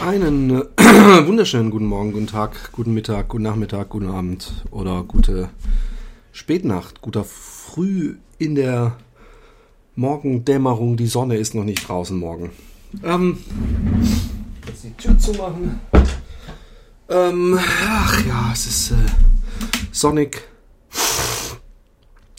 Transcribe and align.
Einen 0.00 0.50
äh, 0.50 0.64
wunderschönen 1.26 1.70
guten 1.70 1.84
Morgen, 1.84 2.12
guten 2.12 2.26
Tag, 2.26 2.72
guten 2.72 2.94
Mittag, 2.94 3.28
guten 3.28 3.42
Nachmittag, 3.44 3.90
guten 3.90 4.08
Abend 4.08 4.64
oder 4.70 5.04
gute 5.04 5.50
Spätnacht, 6.32 7.02
guter 7.02 7.22
Früh 7.22 8.16
in 8.38 8.54
der 8.54 8.96
Morgendämmerung. 9.96 10.96
Die 10.96 11.06
Sonne 11.06 11.36
ist 11.36 11.54
noch 11.54 11.64
nicht 11.64 11.86
draußen 11.86 12.18
morgen. 12.18 12.50
Ähm, 13.02 13.40
jetzt 14.66 14.84
die 14.84 14.92
Tür 14.92 15.18
zumachen. 15.18 15.80
Ähm, 17.10 17.58
ach 17.60 18.26
ja, 18.26 18.50
es 18.54 18.66
ist 18.66 18.92
äh, 18.92 18.94
sonnig 19.92 20.48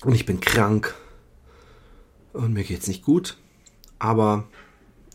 und 0.03 0.15
ich 0.15 0.25
bin 0.25 0.39
krank 0.39 0.95
und 2.33 2.53
mir 2.53 2.63
geht's 2.63 2.87
nicht 2.87 3.03
gut. 3.03 3.37
Aber 3.99 4.45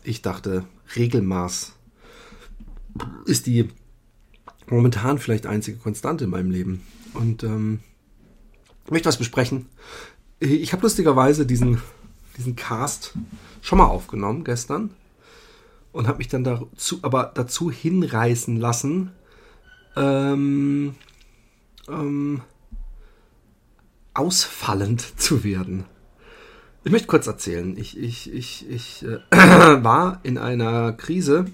ich 0.05 0.21
dachte, 0.21 0.63
Regelmaß 0.95 1.76
ist 3.25 3.47
die 3.47 3.69
momentan 4.69 5.17
vielleicht 5.17 5.45
einzige 5.45 5.77
Konstante 5.77 6.25
in 6.25 6.29
meinem 6.29 6.51
Leben. 6.51 6.83
Und 7.13 7.43
ähm, 7.43 7.79
ich 8.85 8.91
möchte 8.91 9.07
was 9.07 9.17
besprechen. 9.17 9.67
Ich 10.39 10.71
habe 10.71 10.83
lustigerweise 10.83 11.45
diesen, 11.45 11.81
diesen 12.37 12.55
Cast 12.55 13.13
schon 13.61 13.79
mal 13.79 13.85
aufgenommen 13.85 14.43
gestern 14.43 14.91
und 15.91 16.07
habe 16.07 16.19
mich 16.19 16.27
dann 16.27 16.43
dazu, 16.43 16.99
aber 17.01 17.31
dazu 17.33 17.71
hinreißen 17.71 18.57
lassen, 18.57 19.11
ähm, 19.95 20.95
ähm, 21.89 22.41
ausfallend 24.13 25.01
zu 25.19 25.43
werden. 25.43 25.85
Ich 26.83 26.91
möchte 26.91 27.07
kurz 27.07 27.27
erzählen. 27.27 27.75
Ich, 27.75 27.97
ich, 27.97 28.31
ich, 28.31 28.69
ich 28.69 29.03
äh, 29.03 29.19
war 29.83 30.19
in 30.23 30.37
einer 30.37 30.93
Krise 30.93 31.47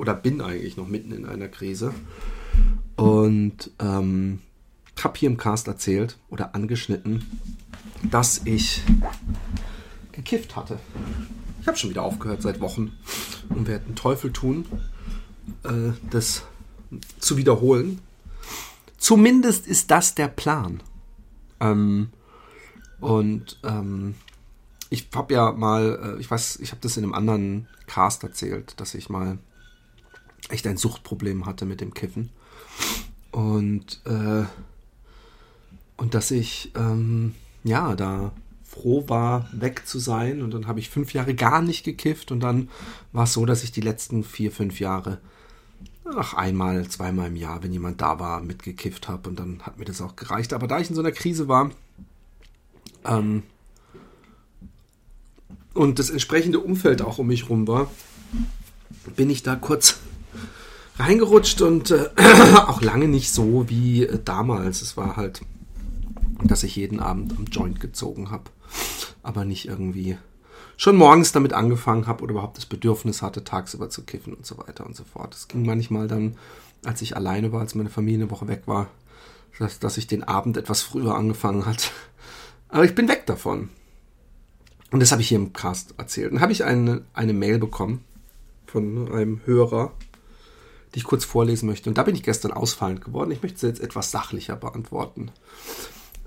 oder 0.00 0.14
bin 0.14 0.40
eigentlich 0.40 0.78
noch 0.78 0.88
mitten 0.88 1.12
in 1.12 1.26
einer 1.26 1.48
Krise 1.48 1.92
und 2.96 3.70
ähm, 3.78 4.40
habe 5.04 5.18
hier 5.18 5.28
im 5.28 5.36
Cast 5.36 5.68
erzählt 5.68 6.16
oder 6.30 6.54
angeschnitten, 6.54 7.22
dass 8.02 8.40
ich 8.46 8.82
gekifft 10.12 10.56
hatte. 10.56 10.78
Ich 11.60 11.68
habe 11.68 11.76
schon 11.76 11.90
wieder 11.90 12.02
aufgehört 12.02 12.40
seit 12.40 12.60
Wochen 12.60 12.92
und 13.50 13.68
werde 13.68 13.84
den 13.84 13.94
Teufel 13.94 14.32
tun, 14.32 14.64
äh, 15.64 15.92
das 16.10 16.44
zu 17.18 17.36
wiederholen. 17.36 18.00
Zumindest 18.96 19.66
ist 19.66 19.90
das 19.90 20.14
der 20.14 20.28
Plan. 20.28 20.82
Ähm, 21.60 22.08
und 23.00 23.58
ähm, 23.64 24.14
ich 24.88 25.08
habe 25.14 25.34
ja 25.34 25.52
mal, 25.52 26.16
äh, 26.16 26.20
ich 26.20 26.30
weiß, 26.30 26.58
ich 26.60 26.70
habe 26.70 26.80
das 26.80 26.96
in 26.96 27.04
einem 27.04 27.14
anderen 27.14 27.68
Cast 27.86 28.22
erzählt, 28.22 28.80
dass 28.80 28.94
ich 28.94 29.10
mal 29.10 29.38
echt 30.50 30.66
ein 30.66 30.76
Suchtproblem 30.76 31.46
hatte 31.46 31.66
mit 31.66 31.80
dem 31.80 31.94
Kiffen. 31.94 32.30
Und, 33.30 34.00
äh, 34.06 34.44
und 35.96 36.14
dass 36.14 36.30
ich, 36.30 36.72
ähm, 36.74 37.34
ja, 37.64 37.94
da 37.94 38.32
froh 38.64 39.08
war, 39.08 39.48
weg 39.52 39.86
zu 39.86 39.98
sein. 39.98 40.42
Und 40.42 40.52
dann 40.54 40.66
habe 40.66 40.80
ich 40.80 40.90
fünf 40.90 41.12
Jahre 41.12 41.34
gar 41.34 41.62
nicht 41.62 41.84
gekifft. 41.84 42.32
Und 42.32 42.40
dann 42.40 42.68
war 43.12 43.24
es 43.24 43.32
so, 43.32 43.44
dass 43.44 43.64
ich 43.64 43.72
die 43.72 43.80
letzten 43.80 44.22
vier, 44.24 44.52
fünf 44.52 44.80
Jahre, 44.80 45.18
ach, 46.04 46.34
einmal, 46.34 46.86
zweimal 46.88 47.28
im 47.28 47.36
Jahr, 47.36 47.62
wenn 47.62 47.72
jemand 47.72 48.00
da 48.00 48.18
war, 48.18 48.40
mitgekifft 48.40 49.08
habe. 49.08 49.28
Und 49.28 49.38
dann 49.38 49.62
hat 49.62 49.78
mir 49.78 49.84
das 49.84 50.00
auch 50.00 50.16
gereicht. 50.16 50.52
Aber 50.52 50.66
da 50.66 50.78
ich 50.78 50.88
in 50.88 50.94
so 50.94 51.02
einer 51.02 51.12
Krise 51.12 51.48
war, 51.48 51.70
ähm, 53.04 53.42
und 55.74 55.98
das 55.98 56.10
entsprechende 56.10 56.60
Umfeld 56.60 57.02
auch 57.02 57.18
um 57.18 57.28
mich 57.28 57.48
rum 57.48 57.66
war, 57.68 57.90
bin 59.16 59.30
ich 59.30 59.42
da 59.42 59.56
kurz 59.56 59.98
reingerutscht 61.00 61.62
und 61.62 61.90
äh, 61.90 62.10
auch 62.66 62.80
lange 62.80 63.08
nicht 63.08 63.32
so 63.32 63.68
wie 63.68 64.04
äh, 64.04 64.18
damals. 64.24 64.82
Es 64.82 64.96
war 64.96 65.16
halt, 65.16 65.42
dass 66.44 66.62
ich 66.62 66.76
jeden 66.76 67.00
Abend 67.00 67.32
am 67.36 67.46
Joint 67.46 67.80
gezogen 67.80 68.30
habe, 68.30 68.44
aber 69.22 69.44
nicht 69.44 69.66
irgendwie 69.66 70.16
schon 70.76 70.96
morgens 70.96 71.32
damit 71.32 71.52
angefangen 71.52 72.06
habe 72.06 72.22
oder 72.22 72.32
überhaupt 72.32 72.56
das 72.56 72.66
Bedürfnis 72.66 73.20
hatte, 73.20 73.44
tagsüber 73.44 73.90
zu 73.90 74.04
kiffen 74.04 74.32
und 74.32 74.46
so 74.46 74.56
weiter 74.58 74.86
und 74.86 74.96
so 74.96 75.04
fort. 75.04 75.34
Es 75.34 75.48
ging 75.48 75.66
manchmal 75.66 76.08
dann, 76.08 76.36
als 76.84 77.02
ich 77.02 77.16
alleine 77.16 77.52
war, 77.52 77.60
als 77.60 77.74
meine 77.74 77.90
Familie 77.90 78.22
eine 78.22 78.30
Woche 78.30 78.48
weg 78.48 78.62
war, 78.66 78.88
dass, 79.58 79.78
dass 79.78 79.98
ich 79.98 80.06
den 80.06 80.24
Abend 80.24 80.56
etwas 80.56 80.80
früher 80.82 81.14
angefangen 81.14 81.66
hat. 81.66 81.92
Aber 82.68 82.84
ich 82.84 82.94
bin 82.94 83.08
weg 83.08 83.26
davon. 83.26 83.68
Und 84.90 85.00
das 85.00 85.12
habe 85.12 85.22
ich 85.22 85.28
hier 85.28 85.38
im 85.38 85.52
Cast 85.52 85.94
erzählt. 85.98 86.32
Dann 86.32 86.40
habe 86.40 86.52
ich 86.52 86.64
eine, 86.64 87.02
eine 87.12 87.32
Mail 87.32 87.58
bekommen 87.58 88.04
von 88.66 89.12
einem 89.12 89.40
Hörer, 89.44 89.92
die 90.94 90.98
ich 90.98 91.04
kurz 91.04 91.24
vorlesen 91.24 91.68
möchte. 91.68 91.88
Und 91.88 91.98
da 91.98 92.02
bin 92.02 92.14
ich 92.14 92.22
gestern 92.22 92.52
ausfallend 92.52 93.04
geworden. 93.04 93.30
Ich 93.30 93.42
möchte 93.42 93.58
sie 93.58 93.66
jetzt 93.68 93.80
etwas 93.80 94.10
sachlicher 94.10 94.56
beantworten. 94.56 95.30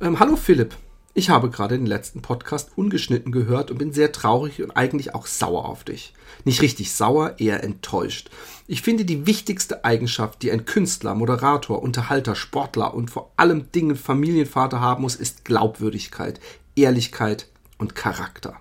Ähm, 0.02 0.20
Hallo 0.20 0.36
Philipp. 0.36 0.76
Ich 1.16 1.30
habe 1.30 1.52
gerade 1.52 1.78
den 1.78 1.86
letzten 1.86 2.24
Podcast 2.24 2.72
ungeschnitten 2.76 3.32
gehört 3.32 3.70
und 3.70 3.78
bin 3.78 3.94
sehr 3.94 4.12
traurig 4.12 4.64
und 4.64 4.72
eigentlich 4.72 5.14
auch 5.14 5.28
sauer 5.28 5.66
auf 5.66 5.84
dich. 5.84 6.14
Nicht 6.44 6.64
richtig 6.64 6.92
sauer, 6.92 7.36
eher 7.38 7.64
enttäuscht. 7.64 8.32
Ich 8.66 8.82
finde 8.82 9.06
die 9.06 9.28
wichtigste 9.28 9.86
Eigenschaft, 9.86 10.42
die 10.42 10.52
ein 10.52 10.66
Künstler, 10.66 11.14
Moderator, 11.14 11.84
Unterhalter, 11.84 12.34
Sportler 12.34 12.96
und 12.96 13.12
vor 13.12 13.32
allem 13.38 13.72
Dingen 13.72 13.96
Familienvater 13.96 14.82
haben 14.82 15.04
muss, 15.04 15.16
ist 15.16 15.46
Glaubwürdigkeit, 15.46 16.40
Ehrlichkeit 16.76 17.48
und 17.78 17.94
Charakter. 17.94 18.60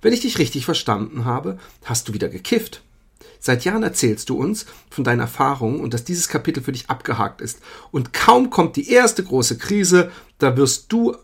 Wenn 0.00 0.14
ich 0.14 0.20
dich 0.20 0.38
richtig 0.38 0.64
verstanden 0.64 1.26
habe, 1.26 1.58
hast 1.84 2.08
du 2.08 2.14
wieder 2.14 2.30
gekifft. 2.30 2.82
Seit 3.46 3.64
Jahren 3.64 3.84
erzählst 3.84 4.28
du 4.28 4.36
uns 4.36 4.66
von 4.90 5.04
deinen 5.04 5.20
Erfahrungen 5.20 5.80
und 5.80 5.94
dass 5.94 6.02
dieses 6.02 6.28
Kapitel 6.28 6.62
für 6.62 6.72
dich 6.72 6.90
abgehakt 6.90 7.40
ist. 7.40 7.60
Und 7.92 8.12
kaum 8.12 8.50
kommt 8.50 8.74
die 8.74 8.90
erste 8.90 9.22
große 9.22 9.56
Krise, 9.56 10.10
da 10.38 10.56
wirst 10.56 10.92
du 10.92 11.14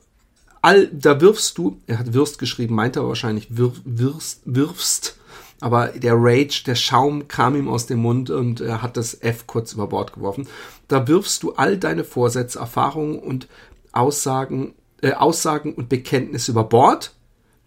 all, 0.63 0.87
da 0.87 1.21
wirfst 1.21 1.59
du, 1.59 1.81
er 1.89 1.99
hat 1.99 2.15
Wirst 2.15 2.39
geschrieben, 2.39 2.77
meinte 2.77 3.01
aber 3.01 3.09
wahrscheinlich 3.09 3.57
wirf, 3.57 3.81
wirfst, 3.85 4.43
wirfst, 4.45 5.19
aber 5.61 5.89
der 5.89 6.15
Rage, 6.17 6.63
der 6.65 6.77
Schaum 6.77 7.27
kam 7.27 7.57
ihm 7.57 7.69
aus 7.69 7.87
dem 7.87 7.99
Mund 7.99 8.31
und 8.31 8.61
er 8.61 8.83
hat 8.83 8.97
das 8.97 9.21
F 9.21 9.49
kurz 9.49 9.73
über 9.73 9.89
Bord 9.89 10.13
geworfen. 10.13 10.47
Da 10.87 11.09
wirfst 11.09 11.43
du 11.43 11.55
all 11.55 11.77
deine 11.77 12.05
Vorsätze, 12.05 12.61
Erfahrungen 12.61 13.19
und 13.19 13.49
Aussagen, 13.91 14.75
äh, 15.01 15.13
Aussagen 15.13 15.75
und 15.75 15.89
Bekenntnisse 15.89 16.53
über 16.53 16.63
Bord. 16.65 17.15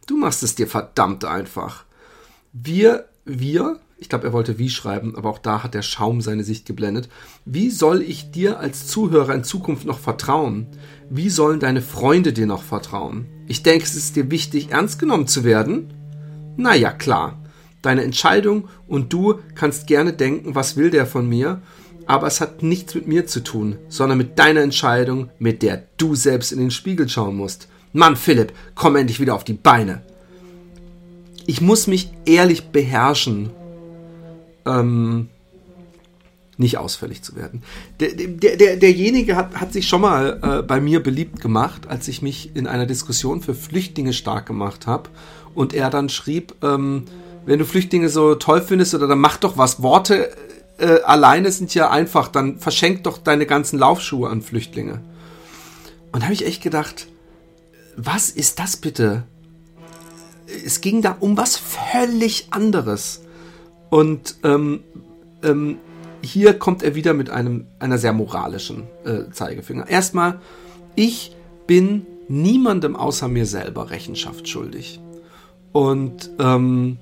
Du 0.08 0.16
machst 0.16 0.44
es 0.44 0.56
dir 0.56 0.68
verdammt 0.68 1.26
einfach. 1.26 1.84
Wir, 2.54 3.10
wir, 3.26 3.80
ich 3.98 4.10
glaube, 4.10 4.28
er 4.28 4.34
wollte 4.34 4.60
wie 4.60 4.70
schreiben, 4.70 5.16
aber 5.16 5.30
auch 5.30 5.40
da 5.40 5.64
hat 5.64 5.74
der 5.74 5.82
Schaum 5.82 6.20
seine 6.22 6.44
Sicht 6.44 6.66
geblendet. 6.66 7.08
Wie 7.46 7.70
soll 7.70 8.02
ich 8.02 8.32
dir 8.32 8.60
als 8.60 8.88
Zuhörer 8.88 9.34
in 9.34 9.44
Zukunft 9.44 9.86
noch 9.86 10.00
vertrauen? 10.00 10.68
Wie 11.10 11.30
sollen 11.30 11.60
deine 11.60 11.82
Freunde 11.82 12.34
dir 12.34 12.46
noch 12.46 12.64
vertrauen? 12.64 13.26
Ich 13.48 13.64
denke, 13.64 13.86
es 13.86 13.96
ist 13.96 14.16
dir 14.16 14.30
wichtig, 14.32 14.72
ernst 14.72 15.00
genommen 15.00 15.28
zu 15.28 15.44
werden? 15.44 15.94
Naja, 16.58 16.92
klar. 16.92 17.42
Deine 17.82 18.04
Entscheidung 18.04 18.68
und 18.88 19.14
du 19.14 19.36
kannst 19.54 19.88
gerne 19.88 20.12
denken, 20.12 20.56
was 20.56 20.76
will 20.76 20.90
der 20.90 21.06
von 21.06 21.30
mir? 21.30 21.62
Aber 22.08 22.28
es 22.28 22.42
hat 22.42 22.64
nichts 22.64 22.96
mit 22.96 23.08
mir 23.08 23.28
zu 23.28 23.44
tun, 23.44 23.78
sondern 23.88 24.18
mit 24.18 24.38
deiner 24.38 24.62
Entscheidung, 24.62 25.30
mit 25.40 25.62
der 25.62 25.84
du 25.98 26.16
selbst 26.16 26.52
in 26.52 26.60
den 26.60 26.72
Spiegel 26.72 27.08
schauen 27.08 27.36
musst. 27.36 27.70
Mann, 27.94 28.16
Philipp, 28.16 28.52
komm 28.76 28.96
endlich 28.98 29.20
wieder 29.20 29.36
auf 29.36 29.44
die 29.44 29.54
Beine. 29.54 30.04
Ich 31.48 31.62
muss 31.62 31.88
mich 31.88 32.12
ehrlich 32.26 32.70
beherrschen, 32.70 33.52
ähm, 34.66 35.30
nicht 36.58 36.78
ausfällig 36.78 37.22
zu 37.22 37.36
werden. 37.36 37.64
Der, 38.00 38.14
der, 38.14 38.56
der, 38.56 38.78
derjenige 38.78 39.36
hat, 39.36 39.56
hat 39.56 39.74
sich 39.74 39.88
schon 39.88 40.02
mal 40.02 40.40
äh, 40.42 40.62
bei 40.64 40.80
mir 40.80 41.04
beliebt 41.04 41.42
gemacht, 41.42 41.88
als 41.88 42.08
ich 42.08 42.22
mich 42.22 42.56
in 42.56 42.68
einer 42.68 42.86
Diskussion 42.86 43.42
für 43.42 43.54
Flüchtlinge 43.54 44.14
stark 44.14 44.46
gemacht 44.46 44.88
habe 44.88 45.10
und 45.54 45.74
er 45.74 45.90
dann 45.90 46.10
schrieb, 46.10 46.56
ähm, 46.64 47.06
wenn 47.46 47.60
du 47.60 47.66
Flüchtlinge 47.66 48.10
so 48.10 48.36
toll 48.36 48.62
findest 48.62 48.96
oder 48.96 49.08
dann 49.08 49.20
mach 49.20 49.38
doch 49.38 49.58
was. 49.58 49.82
Worte 49.82 50.30
äh, 50.78 51.02
alleine 51.02 51.52
sind 51.52 51.74
ja 51.74 51.90
einfach, 51.90 52.28
dann 52.28 52.60
verschenk 52.60 53.04
doch 53.04 53.18
deine 53.18 53.46
ganzen 53.46 53.80
Laufschuhe 53.80 54.30
an 54.30 54.42
Flüchtlinge. 54.42 55.02
Und 56.12 56.22
da 56.22 56.24
habe 56.24 56.34
ich 56.34 56.46
echt 56.46 56.64
gedacht, 56.64 57.08
was 57.98 58.30
ist 58.30 58.60
das 58.60 58.78
bitte? 58.78 59.24
Es 60.66 60.82
ging 60.82 61.02
da 61.02 61.18
um 61.20 61.38
was 61.38 61.58
völlig 61.58 62.48
anderes. 62.52 63.22
Und 63.90 64.36
ähm, 64.44 64.82
ähm, 65.44 65.78
hier 66.22 66.54
kommt 66.54 66.84
er 66.84 66.96
wieder 66.96 67.14
mit 67.14 67.30
einem, 67.30 67.68
einer 67.80 67.98
sehr 67.98 68.14
moralischen 68.14 68.84
äh, 69.06 69.30
Zeigefinger. 69.32 69.88
Erstmal, 69.88 70.40
ich 70.96 71.36
bin 71.68 72.06
niemandem 72.28 72.96
außer 72.96 73.28
mir 73.28 73.46
selber 73.46 73.92
Rechenschaft 73.92 74.48
schuldig. 74.48 75.00
Und 75.72 76.32
ähm, 76.40 76.98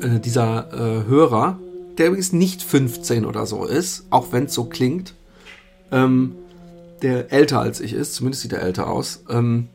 äh, 0.00 0.20
dieser 0.20 0.72
äh, 0.72 1.06
Hörer, 1.06 1.58
der 1.98 2.08
übrigens 2.08 2.32
nicht 2.32 2.62
15 2.62 3.24
oder 3.24 3.46
so 3.46 3.64
ist, 3.64 4.06
auch 4.10 4.32
wenn 4.32 4.44
es 4.44 4.54
so 4.54 4.64
klingt, 4.64 5.14
ähm, 5.92 6.36
der 7.02 7.32
älter 7.32 7.60
als 7.60 7.80
ich 7.80 7.92
ist, 7.92 8.14
zumindest 8.14 8.42
sieht 8.42 8.52
er 8.52 8.62
älter 8.62 8.88
aus, 8.88 9.24
ähm, 9.28 9.68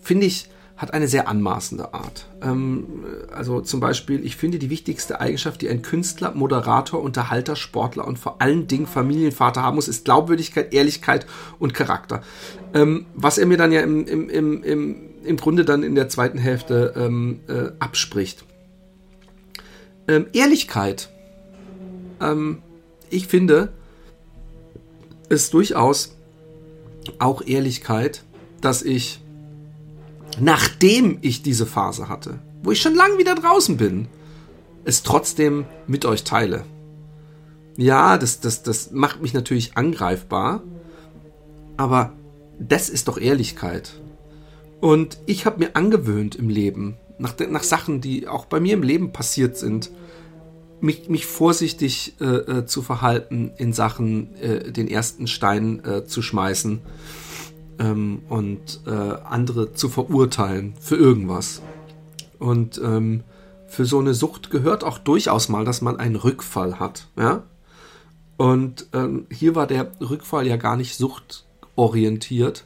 finde 0.00 0.26
ich 0.26 0.48
hat 0.76 0.94
eine 0.94 1.06
sehr 1.06 1.28
anmaßende 1.28 1.94
Art. 1.94 2.26
Ähm, 2.42 3.04
also 3.32 3.60
zum 3.60 3.80
Beispiel, 3.80 4.24
ich 4.24 4.36
finde 4.36 4.58
die 4.58 4.70
wichtigste 4.70 5.20
Eigenschaft, 5.20 5.60
die 5.62 5.68
ein 5.68 5.82
Künstler, 5.82 6.32
Moderator, 6.34 7.02
Unterhalter, 7.02 7.56
Sportler 7.56 8.06
und 8.06 8.18
vor 8.18 8.40
allen 8.40 8.66
Dingen 8.66 8.86
Familienvater 8.86 9.62
haben 9.62 9.76
muss, 9.76 9.88
ist 9.88 10.04
Glaubwürdigkeit, 10.04 10.72
Ehrlichkeit 10.72 11.26
und 11.58 11.74
Charakter. 11.74 12.22
Ähm, 12.74 13.06
was 13.14 13.38
er 13.38 13.46
mir 13.46 13.58
dann 13.58 13.70
ja 13.72 13.80
im, 13.82 14.06
im, 14.06 14.28
im, 14.28 14.62
im, 14.62 14.96
im 15.24 15.36
Grunde 15.36 15.64
dann 15.64 15.82
in 15.82 15.94
der 15.94 16.08
zweiten 16.08 16.38
Hälfte 16.38 16.94
ähm, 16.96 17.40
äh, 17.48 17.70
abspricht. 17.78 18.44
Ähm, 20.08 20.26
Ehrlichkeit. 20.32 21.10
Ähm, 22.20 22.62
ich 23.10 23.28
finde 23.28 23.72
es 25.28 25.50
durchaus 25.50 26.16
auch 27.18 27.42
Ehrlichkeit, 27.46 28.24
dass 28.60 28.82
ich 28.82 29.20
nachdem 30.40 31.18
ich 31.20 31.42
diese 31.42 31.66
Phase 31.66 32.08
hatte, 32.08 32.38
wo 32.62 32.70
ich 32.72 32.80
schon 32.80 32.94
lange 32.94 33.18
wieder 33.18 33.34
draußen 33.34 33.76
bin, 33.76 34.08
es 34.84 35.02
trotzdem 35.02 35.64
mit 35.86 36.04
euch 36.04 36.24
teile. 36.24 36.64
Ja, 37.76 38.18
das, 38.18 38.40
das, 38.40 38.62
das 38.62 38.90
macht 38.90 39.22
mich 39.22 39.34
natürlich 39.34 39.76
angreifbar, 39.76 40.62
aber 41.76 42.12
das 42.58 42.88
ist 42.88 43.08
doch 43.08 43.18
Ehrlichkeit. 43.18 44.00
Und 44.80 45.18
ich 45.26 45.46
habe 45.46 45.60
mir 45.60 45.76
angewöhnt 45.76 46.34
im 46.34 46.48
Leben, 46.48 46.96
nach, 47.18 47.34
nach 47.48 47.62
Sachen, 47.62 48.00
die 48.00 48.26
auch 48.26 48.46
bei 48.46 48.60
mir 48.60 48.74
im 48.74 48.82
Leben 48.82 49.12
passiert 49.12 49.56
sind, 49.56 49.90
mich, 50.80 51.08
mich 51.08 51.26
vorsichtig 51.26 52.14
äh, 52.20 52.24
äh, 52.24 52.66
zu 52.66 52.82
verhalten 52.82 53.52
in 53.56 53.72
Sachen 53.72 54.34
äh, 54.36 54.72
den 54.72 54.88
ersten 54.88 55.28
Stein 55.28 55.84
äh, 55.84 56.04
zu 56.04 56.22
schmeißen 56.22 56.80
ähm, 57.78 58.22
und 58.28 58.80
äh, 58.86 58.90
andere 58.90 59.72
zu 59.72 59.88
verurteilen 59.88 60.74
für 60.80 60.96
irgendwas. 60.96 61.62
Und 62.38 62.80
ähm, 62.82 63.24
für 63.68 63.84
so 63.84 63.98
eine 63.98 64.14
Sucht 64.14 64.50
gehört 64.50 64.84
auch 64.84 64.98
durchaus 64.98 65.48
mal, 65.48 65.64
dass 65.64 65.80
man 65.80 65.98
einen 65.98 66.16
Rückfall 66.16 66.78
hat. 66.78 67.08
Ja? 67.16 67.44
Und 68.36 68.86
ähm, 68.92 69.26
hier 69.30 69.54
war 69.54 69.66
der 69.66 69.92
Rückfall 70.00 70.46
ja 70.46 70.56
gar 70.56 70.76
nicht 70.76 70.96
suchtorientiert. 70.96 72.64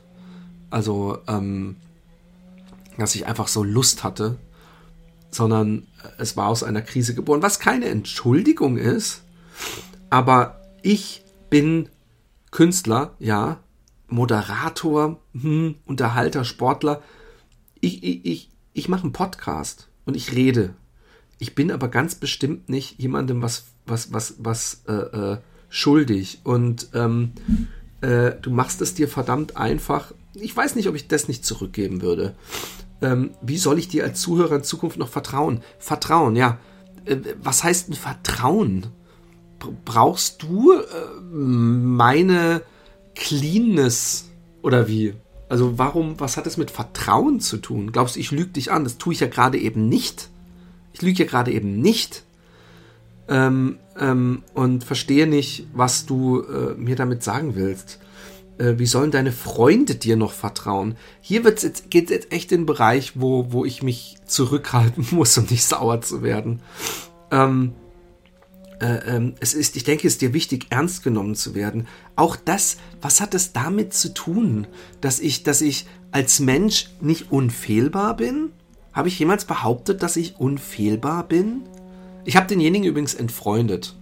Also, 0.71 1.19
ähm, 1.29 1.77
dass 2.99 3.15
ich 3.15 3.27
einfach 3.27 3.49
so 3.49 3.63
Lust 3.63 4.03
hatte, 4.03 4.37
sondern 5.31 5.87
es 6.19 6.37
war 6.37 6.49
aus 6.49 6.63
einer 6.63 6.83
Krise 6.83 7.15
geboren, 7.15 7.43
was 7.43 7.61
keine 7.61 7.87
Entschuldigung 7.87 8.79
ist. 8.79 9.23
Aber 10.11 10.61
ich 10.83 11.23
bin 11.51 11.89
Künstler, 12.51 13.15
ja, 13.19 13.59
Moderator, 14.09 15.21
hm, 15.33 15.77
Unterhalter, 15.85 16.45
Sportler. 16.45 17.03
Ich, 17.81 18.03
ich, 18.03 18.25
ich, 18.25 18.51
ich 18.73 18.89
mache 18.89 19.05
einen 19.05 19.13
Podcast 19.13 19.89
und 20.05 20.17
ich 20.17 20.33
rede. 20.33 20.75
Ich 21.39 21.55
bin 21.55 21.71
aber 21.71 21.89
ganz 21.89 22.15
bestimmt 22.15 22.69
nicht 22.69 22.99
jemandem 22.99 23.43
was, 23.43 23.67
was, 23.87 24.13
was, 24.13 24.37
was 24.39 24.83
äh, 24.89 24.93
äh, 24.93 25.39
schuldig. 25.69 26.41
Und 26.45 26.89
ähm, 26.95 27.33
äh, 28.01 28.33
du 28.41 28.51
machst 28.51 28.81
es 28.81 28.95
dir 28.95 29.09
verdammt 29.09 29.57
einfach. 29.57 30.13
Ich 30.35 30.57
weiß 30.57 30.77
nicht, 30.77 30.89
ob 30.89 30.95
ich 30.95 31.09
das 31.09 31.29
nicht 31.29 31.45
zurückgeben 31.45 32.03
würde. 32.03 32.35
Ähm, 33.03 33.31
wie 33.43 33.59
soll 33.59 33.79
ich 33.79 33.89
dir 33.89 34.05
als 34.05 34.21
Zuhörer 34.21 34.57
in 34.57 34.65
Zukunft 34.65 34.99
noch 34.99 35.09
vertrauen? 35.09 35.63
Vertrauen, 35.79 36.37
ja. 36.37 36.59
Äh, 37.05 37.19
was 37.43 37.65
heißt 37.65 37.91
ein 37.91 37.95
Vertrauen? 37.95 38.87
Brauchst 39.85 40.43
du 40.43 40.73
äh, 40.73 40.85
meine 41.33 42.63
Cleanness 43.17 44.31
oder 44.63 44.87
wie? 44.87 45.15
Also 45.49 45.79
warum, 45.79 46.21
was 46.21 46.37
hat 46.37 46.47
es 46.47 46.57
mit 46.57 46.71
Vertrauen 46.71 47.41
zu 47.41 47.57
tun? 47.57 47.93
Glaubst 47.93 48.17
du, 48.17 48.21
ich 48.21 48.31
lüge 48.31 48.51
dich 48.51 48.71
an? 48.71 48.85
Das 48.85 48.99
tue 48.99 49.13
ich 49.13 49.21
ja 49.21 49.27
gerade 49.27 49.59
eben 49.59 49.89
nicht. 49.89 50.29
Ich 50.93 51.03
lüge 51.03 51.25
ja 51.25 51.29
gerade 51.29 51.53
eben 51.53 51.81
nicht. 51.81 52.23
Ähm, 53.29 53.79
ähm, 53.99 54.43
und 54.55 54.85
verstehe 54.85 55.27
nicht, 55.27 55.67
was 55.73 56.07
du 56.07 56.43
äh, 56.43 56.75
mir 56.75 56.97
damit 56.97 57.23
sagen 57.23 57.55
willst. 57.57 57.99
Äh, 58.59 58.79
wie 58.79 58.87
sollen 58.87 59.11
deine 59.11 59.33
Freunde 59.33 59.97
dir 59.97 60.17
noch 60.17 60.33
vertrauen? 60.33 60.97
Hier 61.21 61.45
wird's 61.45 61.63
jetzt, 61.63 61.91
geht 61.91 62.07
es 62.07 62.11
jetzt 62.11 62.33
echt 62.33 62.53
in 62.53 62.63
den 62.63 62.67
Bereich, 62.67 63.13
wo, 63.15 63.53
wo 63.53 63.65
ich 63.65 63.83
mich 63.83 64.17
zurückhalten 64.27 65.07
muss, 65.11 65.37
um 65.39 65.47
nicht 65.47 65.65
sauer 65.65 66.01
zu 66.01 66.23
werden. 66.23 66.61
Ähm, 67.31 67.73
äh, 68.81 69.17
ähm, 69.17 69.35
es 69.41 69.55
ist, 69.55 69.77
ich 69.77 69.85
denke, 69.85 70.07
es 70.07 70.15
ist 70.15 70.23
dir 70.23 70.35
wichtig, 70.35 70.67
ernst 70.71 71.03
genommen 71.03 71.35
zu 71.35 71.55
werden. 71.55 71.87
Auch 72.15 72.37
das, 72.37 72.77
was 73.01 73.21
hat 73.21 73.35
es 73.35 73.53
damit 73.53 73.95
zu 73.95 74.13
tun, 74.13 74.67
dass 75.01 75.19
ich, 75.19 75.43
dass 75.43 75.61
ich 75.61 75.87
als 76.11 76.41
Mensch 76.41 76.91
nicht 77.01 77.33
unfehlbar 77.33 78.17
bin? 78.17 78.51
Habe 78.93 79.09
ich 79.09 79.19
jemals 79.19 79.45
behauptet, 79.45 80.03
dass 80.03 80.17
ich 80.17 80.39
unfehlbar 80.39 81.25
bin? 81.25 81.63
Ich 82.25 82.37
habe 82.37 82.47
denjenigen 82.47 82.87
übrigens 82.87 83.15
entfreundet, 83.15 83.95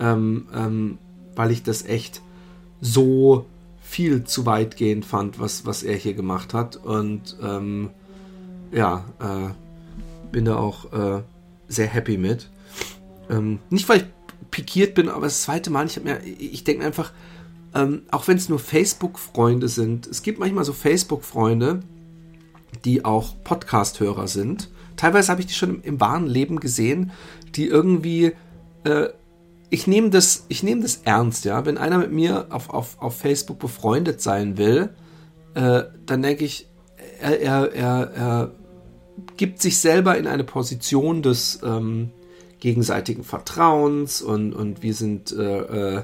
ähm, 0.00 0.48
ähm, 0.54 0.98
weil 1.34 1.50
ich 1.50 1.62
das 1.62 1.84
echt 1.84 2.22
so 2.80 3.46
viel 3.80 4.24
zu 4.24 4.46
weitgehend 4.46 5.04
fand, 5.04 5.38
was, 5.38 5.64
was 5.64 5.82
er 5.82 5.96
hier 5.96 6.14
gemacht 6.14 6.54
hat. 6.54 6.76
Und 6.76 7.36
ähm, 7.42 7.90
ja, 8.72 9.04
äh, 9.20 9.52
bin 10.32 10.44
da 10.44 10.56
auch 10.56 10.92
äh, 10.92 11.22
sehr 11.68 11.86
happy 11.86 12.18
mit. 12.18 12.50
Ähm, 13.30 13.58
nicht, 13.70 13.88
weil 13.88 13.98
ich 13.98 14.06
pikiert 14.50 14.94
bin, 14.94 15.08
aber 15.08 15.26
das 15.26 15.42
zweite 15.42 15.70
Mal, 15.70 15.86
ich, 15.86 16.00
ich 16.38 16.64
denke 16.64 16.80
mir 16.80 16.86
einfach, 16.86 17.12
ähm, 17.74 18.02
auch 18.10 18.26
wenn 18.28 18.36
es 18.36 18.48
nur 18.48 18.58
Facebook-Freunde 18.58 19.68
sind, 19.68 20.06
es 20.06 20.22
gibt 20.22 20.38
manchmal 20.38 20.64
so 20.64 20.72
Facebook-Freunde, 20.72 21.80
die 22.84 23.04
auch 23.04 23.34
Podcast-Hörer 23.44 24.28
sind. 24.28 24.70
Teilweise 24.96 25.30
habe 25.30 25.40
ich 25.42 25.48
die 25.48 25.54
schon 25.54 25.76
im, 25.76 25.82
im, 25.82 26.00
wahren 26.00 26.26
Leben 26.26 26.60
gesehen, 26.60 27.12
die 27.54 27.66
irgendwie, 27.66 28.32
äh, 28.84 29.08
ich 29.68 29.86
nehme 29.86 30.10
das, 30.10 30.46
ich 30.48 30.62
nehme 30.62 30.82
das 30.82 31.02
ernst, 31.04 31.44
ja. 31.44 31.66
Wenn 31.66 31.76
einer 31.76 31.98
mit 31.98 32.12
mir 32.12 32.46
auf, 32.50 32.70
auf, 32.70 33.00
auf 33.00 33.18
Facebook 33.18 33.58
befreundet 33.58 34.22
sein 34.22 34.56
will, 34.56 34.90
äh, 35.54 35.82
dann 36.06 36.22
denke 36.22 36.44
ich, 36.44 36.68
er, 37.20 37.40
er, 37.40 37.72
er, 37.72 38.10
er 38.14 38.52
gibt 39.36 39.60
sich 39.60 39.78
selber 39.78 40.16
in 40.16 40.26
eine 40.26 40.44
Position 40.44 41.22
des, 41.22 41.60
ähm, 41.62 42.10
gegenseitigen 42.60 43.24
Vertrauens 43.24 44.22
und, 44.22 44.52
und 44.52 44.82
wir 44.82 44.94
sind 44.94 45.32
äh, 45.32 45.98
äh, 45.98 46.02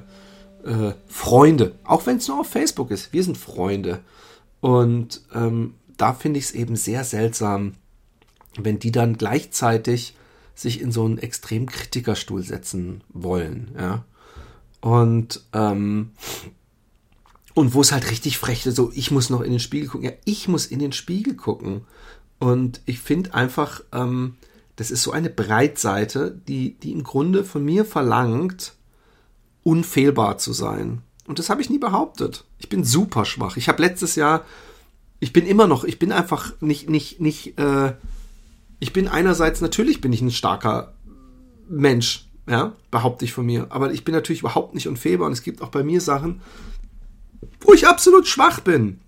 äh, 0.64 0.94
Freunde. 1.06 1.74
Auch 1.84 2.06
wenn 2.06 2.18
es 2.18 2.28
nur 2.28 2.40
auf 2.40 2.48
Facebook 2.48 2.90
ist. 2.90 3.12
Wir 3.12 3.24
sind 3.24 3.38
Freunde. 3.38 4.00
Und 4.60 5.22
ähm, 5.34 5.74
da 5.96 6.12
finde 6.14 6.38
ich 6.38 6.46
es 6.46 6.52
eben 6.52 6.76
sehr 6.76 7.04
seltsam, 7.04 7.74
wenn 8.58 8.78
die 8.78 8.92
dann 8.92 9.16
gleichzeitig 9.16 10.14
sich 10.54 10.80
in 10.80 10.92
so 10.92 11.04
einen 11.04 11.18
Extremkritikerstuhl 11.18 12.42
setzen 12.42 13.02
wollen. 13.08 13.74
Ja. 13.78 14.04
Und, 14.80 15.42
ähm, 15.52 16.10
und 17.54 17.74
wo 17.74 17.80
es 17.80 17.92
halt 17.92 18.10
richtig 18.10 18.38
frech 18.38 18.66
ist, 18.66 18.76
so 18.76 18.92
ich 18.94 19.10
muss 19.10 19.30
noch 19.30 19.40
in 19.40 19.50
den 19.50 19.60
Spiegel 19.60 19.88
gucken. 19.88 20.08
Ja, 20.08 20.12
ich 20.24 20.48
muss 20.48 20.66
in 20.66 20.78
den 20.78 20.92
Spiegel 20.92 21.34
gucken. 21.34 21.82
Und 22.38 22.80
ich 22.86 22.98
finde 22.98 23.34
einfach, 23.34 23.82
ähm, 23.92 24.36
das 24.76 24.90
ist 24.90 25.02
so 25.02 25.12
eine 25.12 25.30
Breitseite, 25.30 26.40
die, 26.48 26.78
die 26.78 26.92
im 26.92 27.04
Grunde 27.04 27.44
von 27.44 27.64
mir 27.64 27.84
verlangt, 27.84 28.74
unfehlbar 29.62 30.38
zu 30.38 30.52
sein. 30.52 31.02
Und 31.26 31.38
das 31.38 31.50
habe 31.50 31.60
ich 31.60 31.70
nie 31.70 31.78
behauptet. 31.78 32.44
Ich 32.58 32.68
bin 32.68 32.84
super 32.84 33.24
schwach. 33.24 33.56
Ich 33.56 33.68
habe 33.68 33.82
letztes 33.82 34.16
Jahr, 34.16 34.44
ich 35.20 35.32
bin 35.32 35.46
immer 35.46 35.66
noch, 35.66 35.84
ich 35.84 35.98
bin 35.98 36.10
einfach 36.10 36.52
nicht, 36.60 36.90
nicht, 36.90 37.20
nicht, 37.20 37.58
äh, 37.58 37.94
ich 38.80 38.92
bin 38.92 39.06
einerseits, 39.06 39.60
natürlich 39.60 40.00
bin 40.00 40.12
ich 40.12 40.20
ein 40.20 40.32
starker 40.32 40.94
Mensch, 41.68 42.28
ja, 42.48 42.72
behaupte 42.90 43.24
ich 43.24 43.32
von 43.32 43.46
mir. 43.46 43.66
Aber 43.70 43.92
ich 43.92 44.04
bin 44.04 44.14
natürlich 44.14 44.40
überhaupt 44.40 44.74
nicht 44.74 44.88
unfehlbar 44.88 45.26
und 45.26 45.32
es 45.32 45.42
gibt 45.42 45.62
auch 45.62 45.68
bei 45.68 45.84
mir 45.84 46.00
Sachen, 46.00 46.40
wo 47.60 47.72
ich 47.72 47.86
absolut 47.86 48.26
schwach 48.26 48.60
bin. 48.60 49.00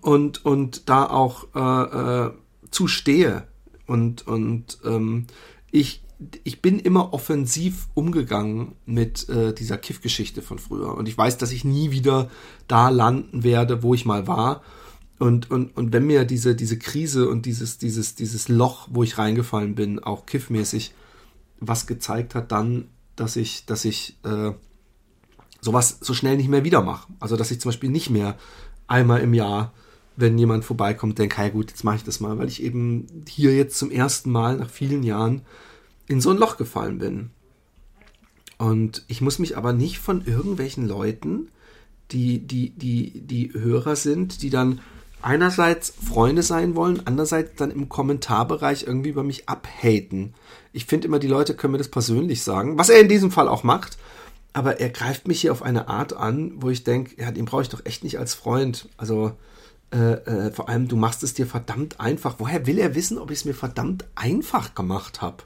Und, 0.00 0.44
und 0.44 0.88
da 0.88 1.06
auch 1.06 1.46
äh, 1.54 2.26
äh, 2.26 2.30
zu 2.72 2.88
stehe. 2.88 3.46
Und, 3.86 4.26
und 4.26 4.78
ähm, 4.84 5.26
ich, 5.70 6.02
ich 6.44 6.62
bin 6.62 6.78
immer 6.78 7.12
offensiv 7.12 7.88
umgegangen 7.94 8.72
mit 8.84 9.28
äh, 9.28 9.52
dieser 9.52 9.78
Kiff-Geschichte 9.78 10.42
von 10.42 10.58
früher. 10.58 10.94
Und 10.94 11.08
ich 11.08 11.16
weiß, 11.16 11.38
dass 11.38 11.52
ich 11.52 11.64
nie 11.64 11.90
wieder 11.90 12.30
da 12.68 12.88
landen 12.88 13.44
werde, 13.44 13.82
wo 13.82 13.94
ich 13.94 14.04
mal 14.04 14.26
war. 14.26 14.62
Und, 15.18 15.50
und, 15.50 15.76
und 15.76 15.92
wenn 15.92 16.06
mir 16.06 16.24
diese, 16.24 16.54
diese 16.54 16.78
Krise 16.78 17.28
und 17.28 17.46
dieses, 17.46 17.78
dieses, 17.78 18.14
dieses 18.14 18.48
Loch, 18.48 18.88
wo 18.90 19.02
ich 19.02 19.18
reingefallen 19.18 19.74
bin, 19.74 19.98
auch 19.98 20.26
kiffmäßig 20.26 20.92
was 21.58 21.86
gezeigt 21.86 22.34
hat, 22.34 22.52
dann, 22.52 22.88
dass 23.14 23.36
ich, 23.36 23.64
dass 23.64 23.84
ich 23.84 24.18
äh, 24.24 24.52
sowas 25.60 25.98
so 26.00 26.12
schnell 26.12 26.36
nicht 26.36 26.48
mehr 26.48 26.64
wieder 26.64 26.82
mache. 26.82 27.12
Also 27.18 27.36
dass 27.36 27.50
ich 27.50 27.60
zum 27.60 27.70
Beispiel 27.70 27.90
nicht 27.90 28.10
mehr 28.10 28.36
einmal 28.86 29.20
im 29.20 29.32
Jahr 29.32 29.72
wenn 30.16 30.38
jemand 30.38 30.64
vorbeikommt, 30.64 31.18
denke, 31.18 31.42
ja 31.42 31.48
gut, 31.50 31.70
jetzt 31.70 31.84
mache 31.84 31.96
ich 31.96 32.04
das 32.04 32.20
mal, 32.20 32.38
weil 32.38 32.48
ich 32.48 32.62
eben 32.62 33.06
hier 33.28 33.54
jetzt 33.54 33.78
zum 33.78 33.90
ersten 33.90 34.30
Mal 34.30 34.56
nach 34.56 34.70
vielen 34.70 35.02
Jahren 35.02 35.42
in 36.08 36.20
so 36.20 36.30
ein 36.30 36.38
Loch 36.38 36.56
gefallen 36.56 36.98
bin. 36.98 37.30
Und 38.58 39.04
ich 39.08 39.20
muss 39.20 39.38
mich 39.38 39.56
aber 39.56 39.72
nicht 39.72 39.98
von 39.98 40.24
irgendwelchen 40.24 40.86
Leuten, 40.88 41.48
die, 42.10 42.38
die, 42.38 42.70
die, 42.70 43.20
die 43.20 43.52
Hörer 43.52 43.96
sind, 43.96 44.42
die 44.42 44.50
dann 44.50 44.80
einerseits 45.20 45.90
Freunde 45.90 46.42
sein 46.42 46.74
wollen, 46.76 47.02
andererseits 47.04 47.56
dann 47.56 47.70
im 47.70 47.88
Kommentarbereich 47.88 48.84
irgendwie 48.86 49.10
über 49.10 49.24
mich 49.24 49.48
abhaten. 49.48 50.34
Ich 50.72 50.86
finde 50.86 51.08
immer, 51.08 51.18
die 51.18 51.26
Leute 51.26 51.54
können 51.54 51.72
mir 51.72 51.78
das 51.78 51.90
persönlich 51.90 52.42
sagen, 52.42 52.78
was 52.78 52.88
er 52.88 53.00
in 53.00 53.08
diesem 53.08 53.30
Fall 53.30 53.48
auch 53.48 53.64
macht. 53.64 53.98
Aber 54.52 54.80
er 54.80 54.88
greift 54.88 55.28
mich 55.28 55.42
hier 55.42 55.52
auf 55.52 55.62
eine 55.62 55.88
Art 55.88 56.14
an, 56.14 56.52
wo 56.56 56.70
ich 56.70 56.84
denke, 56.84 57.20
ja, 57.20 57.30
den 57.30 57.44
brauche 57.44 57.62
ich 57.62 57.68
doch 57.68 57.84
echt 57.84 58.04
nicht 58.04 58.18
als 58.18 58.32
Freund. 58.32 58.88
Also 58.96 59.32
äh, 59.92 60.12
äh, 60.12 60.52
vor 60.52 60.68
allem, 60.68 60.88
du 60.88 60.96
machst 60.96 61.22
es 61.22 61.34
dir 61.34 61.46
verdammt 61.46 62.00
einfach. 62.00 62.36
Woher 62.38 62.66
will 62.66 62.78
er 62.78 62.94
wissen, 62.94 63.18
ob 63.18 63.30
ich 63.30 63.38
es 63.38 63.44
mir 63.44 63.54
verdammt 63.54 64.04
einfach 64.14 64.74
gemacht 64.74 65.22
habe? 65.22 65.44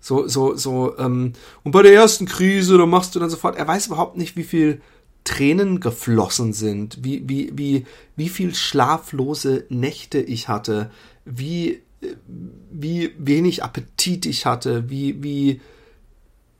So, 0.00 0.26
so, 0.28 0.56
so, 0.56 0.96
ähm, 0.98 1.34
und 1.62 1.72
bei 1.72 1.82
der 1.82 1.92
ersten 1.92 2.24
Krise, 2.24 2.78
da 2.78 2.86
machst 2.86 3.14
du 3.14 3.20
dann 3.20 3.28
sofort, 3.28 3.56
er 3.56 3.68
weiß 3.68 3.88
überhaupt 3.88 4.16
nicht, 4.16 4.36
wie 4.36 4.44
viel 4.44 4.80
Tränen 5.24 5.80
geflossen 5.80 6.54
sind, 6.54 7.04
wie, 7.04 7.28
wie, 7.28 7.52
wie, 7.54 7.84
wie 8.16 8.28
viel 8.30 8.54
schlaflose 8.54 9.66
Nächte 9.68 10.18
ich 10.18 10.48
hatte, 10.48 10.90
wie, 11.26 11.82
wie 12.70 13.12
wenig 13.18 13.62
Appetit 13.62 14.24
ich 14.24 14.46
hatte, 14.46 14.88
wie, 14.88 15.22
wie, 15.22 15.60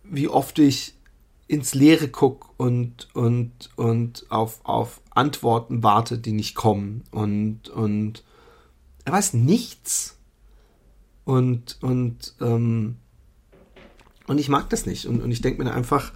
wie 0.04 0.28
oft 0.28 0.58
ich 0.58 0.94
ins 1.50 1.74
Leere 1.74 2.06
guck 2.06 2.54
und, 2.58 3.08
und, 3.12 3.70
und 3.74 4.24
auf, 4.28 4.60
auf 4.62 5.00
Antworten 5.10 5.82
warte, 5.82 6.16
die 6.16 6.30
nicht 6.30 6.54
kommen. 6.54 7.02
Und, 7.10 7.68
und 7.68 8.22
er 9.04 9.14
weiß 9.14 9.34
nichts. 9.34 10.16
Und, 11.24 11.78
und, 11.80 12.36
ähm, 12.40 12.98
und 14.28 14.38
ich 14.38 14.48
mag 14.48 14.70
das 14.70 14.86
nicht. 14.86 15.06
Und, 15.06 15.22
und 15.22 15.32
ich 15.32 15.40
denke 15.40 15.64
mir 15.64 15.74
einfach, 15.74 16.12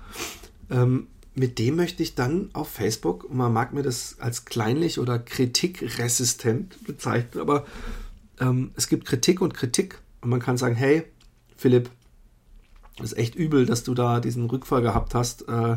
ähm, 0.71 1.09
mit 1.35 1.59
dem 1.59 1.75
möchte 1.75 2.05
ich 2.05 2.14
dann 2.14 2.50
auf 2.53 2.69
Facebook, 2.69 3.25
und 3.25 3.37
man 3.37 3.53
mag 3.53 3.73
mir 3.73 3.83
das 3.83 4.21
als 4.21 4.45
kleinlich 4.45 5.00
oder 5.00 5.19
kritikresistent 5.19 6.85
bezeichnen, 6.85 7.41
aber 7.41 7.67
ähm, 8.38 8.71
es 8.76 8.87
gibt 8.87 9.05
Kritik 9.05 9.41
und 9.41 9.53
Kritik. 9.53 10.00
Und 10.21 10.31
man 10.31 10.38
kann 10.38 10.59
sagen, 10.59 10.76
hey, 10.76 11.03
Philipp, 11.57 11.91
ist 13.02 13.16
echt 13.16 13.34
übel, 13.34 13.66
dass 13.66 13.82
du 13.82 13.94
da 13.94 14.20
diesen 14.20 14.46
Rückfall 14.46 14.82
gehabt 14.82 15.14
hast. 15.14 15.48
Äh, 15.48 15.76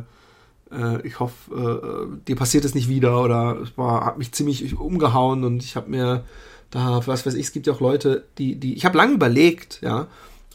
äh, 0.72 1.06
ich 1.06 1.20
hoffe, 1.20 2.10
äh, 2.12 2.26
dir 2.28 2.36
passiert 2.36 2.66
es 2.66 2.76
nicht 2.76 2.90
wieder 2.90 3.22
oder 3.22 3.60
es 3.62 3.78
war, 3.78 4.06
hat 4.06 4.18
mich 4.18 4.32
ziemlich 4.32 4.78
umgehauen 4.78 5.44
und 5.44 5.64
ich 5.64 5.76
habe 5.76 5.90
mir 5.90 6.24
da, 6.70 7.02
was 7.06 7.26
weiß 7.26 7.34
ich, 7.36 7.46
es 7.48 7.52
gibt 7.52 7.68
ja 7.68 7.74
auch 7.74 7.80
Leute, 7.80 8.26
die, 8.38 8.60
die, 8.60 8.74
ich 8.74 8.86
habe 8.86 8.98
lange 8.98 9.14
überlegt, 9.14 9.80
ja, 9.82 10.08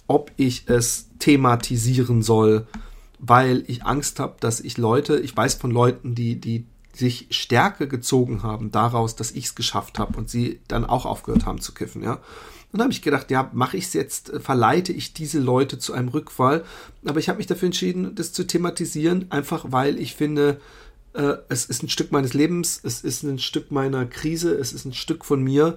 ob 0.07 0.31
ich 0.37 0.69
es 0.69 1.09
thematisieren 1.19 2.23
soll, 2.23 2.67
weil 3.19 3.65
ich 3.67 3.85
Angst 3.85 4.21
habe, 4.21 4.37
dass 4.41 4.61
ich 4.61 4.77
Leute, 4.77 5.19
ich 5.19 5.37
weiß 5.37 5.55
von 5.55 5.71
Leuten, 5.71 6.15
die, 6.15 6.39
die 6.39 6.67
sich 6.93 7.29
Stärke 7.31 7.89
gezogen 7.89 8.43
haben 8.43 8.71
daraus, 8.71 9.17
dass 9.17 9.31
ich 9.31 9.47
es 9.47 9.55
geschafft 9.55 9.99
habe 9.99 10.19
und 10.19 10.29
sie 10.29 10.61
dann 10.69 10.85
auch 10.85 11.07
aufgehört 11.07 11.47
haben 11.47 11.61
zu 11.61 11.73
kiffen, 11.73 12.03
ja. 12.03 12.19
Und 12.73 12.79
dann 12.79 12.87
habe 12.87 12.93
ich 12.93 13.03
gedacht, 13.03 13.31
ja, 13.31 13.51
mache 13.53 13.77
ich 13.77 13.85
es 13.85 13.93
jetzt, 13.93 14.31
äh, 14.31 14.41
verleite 14.41 14.93
ich 14.93 15.13
diese 15.13 15.39
Leute 15.39 15.79
zu 15.79 15.93
einem 15.93 16.09
Rückfall. 16.09 16.65
Aber 17.05 17.21
ich 17.21 17.29
habe 17.29 17.37
mich 17.37 17.47
dafür 17.47 17.67
entschieden, 17.67 18.15
das 18.15 18.33
zu 18.33 18.47
thematisieren, 18.47 19.27
einfach 19.31 19.67
weil 19.69 19.99
ich 19.99 20.15
finde, 20.15 20.59
äh, 21.13 21.35
es 21.51 21.67
ist 21.67 21.83
ein 21.83 21.91
Stück 21.91 22.13
meines 22.13 22.33
Lebens, 22.33 22.81
es 22.83 23.03
ist 23.03 23.25
ein 23.25 23.39
Stück 23.39 23.71
meiner 23.71 24.07
Krise, 24.07 24.55
es 24.55 24.73
ist 24.73 24.87
ein 24.87 24.95
Stück 24.95 25.27
von 25.27 25.43
mir. 25.43 25.77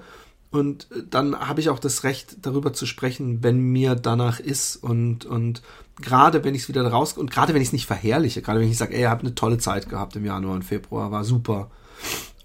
Und 0.51 0.87
äh, 0.91 1.03
dann 1.09 1.37
habe 1.37 1.59
ich 1.59 1.67
auch 1.67 1.79
das 1.79 2.05
Recht, 2.05 2.37
darüber 2.43 2.71
zu 2.71 2.85
sprechen, 2.85 3.43
wenn 3.43 3.59
mir 3.59 3.95
danach 3.95 4.39
ist. 4.39 4.77
Und, 4.77 5.25
und 5.25 5.61
gerade 6.01 6.45
wenn 6.45 6.55
ich 6.55 6.63
es 6.63 6.69
wieder 6.69 6.87
raus 6.87 7.17
und 7.17 7.29
gerade 7.29 7.53
wenn 7.53 7.61
ich 7.61 7.69
es 7.69 7.73
nicht 7.73 7.87
verherrliche, 7.87 8.41
gerade 8.41 8.61
wenn 8.61 8.71
ich 8.71 8.77
sage, 8.77 8.93
ey, 8.93 9.01
ihr 9.01 9.09
habt 9.09 9.23
eine 9.23 9.35
tolle 9.35 9.57
Zeit 9.57 9.89
gehabt 9.89 10.15
im 10.15 10.23
Januar 10.23 10.55
und 10.55 10.63
Februar, 10.63 11.11
war 11.11 11.25
super. 11.25 11.69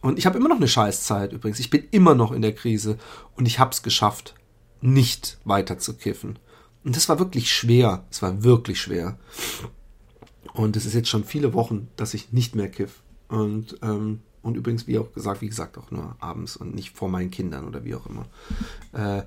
Und 0.00 0.18
ich 0.18 0.26
habe 0.26 0.38
immer 0.38 0.48
noch 0.48 0.56
eine 0.56 0.66
Scheißzeit 0.66 1.32
übrigens. 1.32 1.60
Ich 1.60 1.70
bin 1.70 1.84
immer 1.92 2.16
noch 2.16 2.32
in 2.32 2.42
der 2.42 2.54
Krise 2.54 2.98
und 3.36 3.46
ich 3.46 3.60
habe 3.60 3.70
es 3.70 3.82
geschafft 3.82 4.34
nicht 4.80 5.38
weiter 5.44 5.78
zu 5.78 5.94
kiffen. 5.94 6.38
Und 6.84 6.96
das 6.96 7.08
war 7.08 7.18
wirklich 7.18 7.52
schwer. 7.52 8.04
Es 8.10 8.22
war 8.22 8.42
wirklich 8.42 8.80
schwer. 8.80 9.18
Und 10.54 10.76
es 10.76 10.86
ist 10.86 10.94
jetzt 10.94 11.08
schon 11.08 11.24
viele 11.24 11.52
Wochen, 11.52 11.88
dass 11.96 12.14
ich 12.14 12.32
nicht 12.32 12.54
mehr 12.54 12.68
kiff. 12.68 13.02
Und, 13.28 13.76
ähm, 13.82 14.20
und 14.42 14.56
übrigens, 14.56 14.86
wie 14.86 14.98
auch 14.98 15.12
gesagt, 15.12 15.42
wie 15.42 15.48
gesagt, 15.48 15.78
auch 15.78 15.90
nur 15.90 16.16
abends 16.20 16.56
und 16.56 16.74
nicht 16.74 16.96
vor 16.96 17.08
meinen 17.08 17.30
Kindern 17.30 17.66
oder 17.66 17.84
wie 17.84 17.94
auch 17.94 18.06
immer. 18.06 18.26
Äh, 18.92 19.22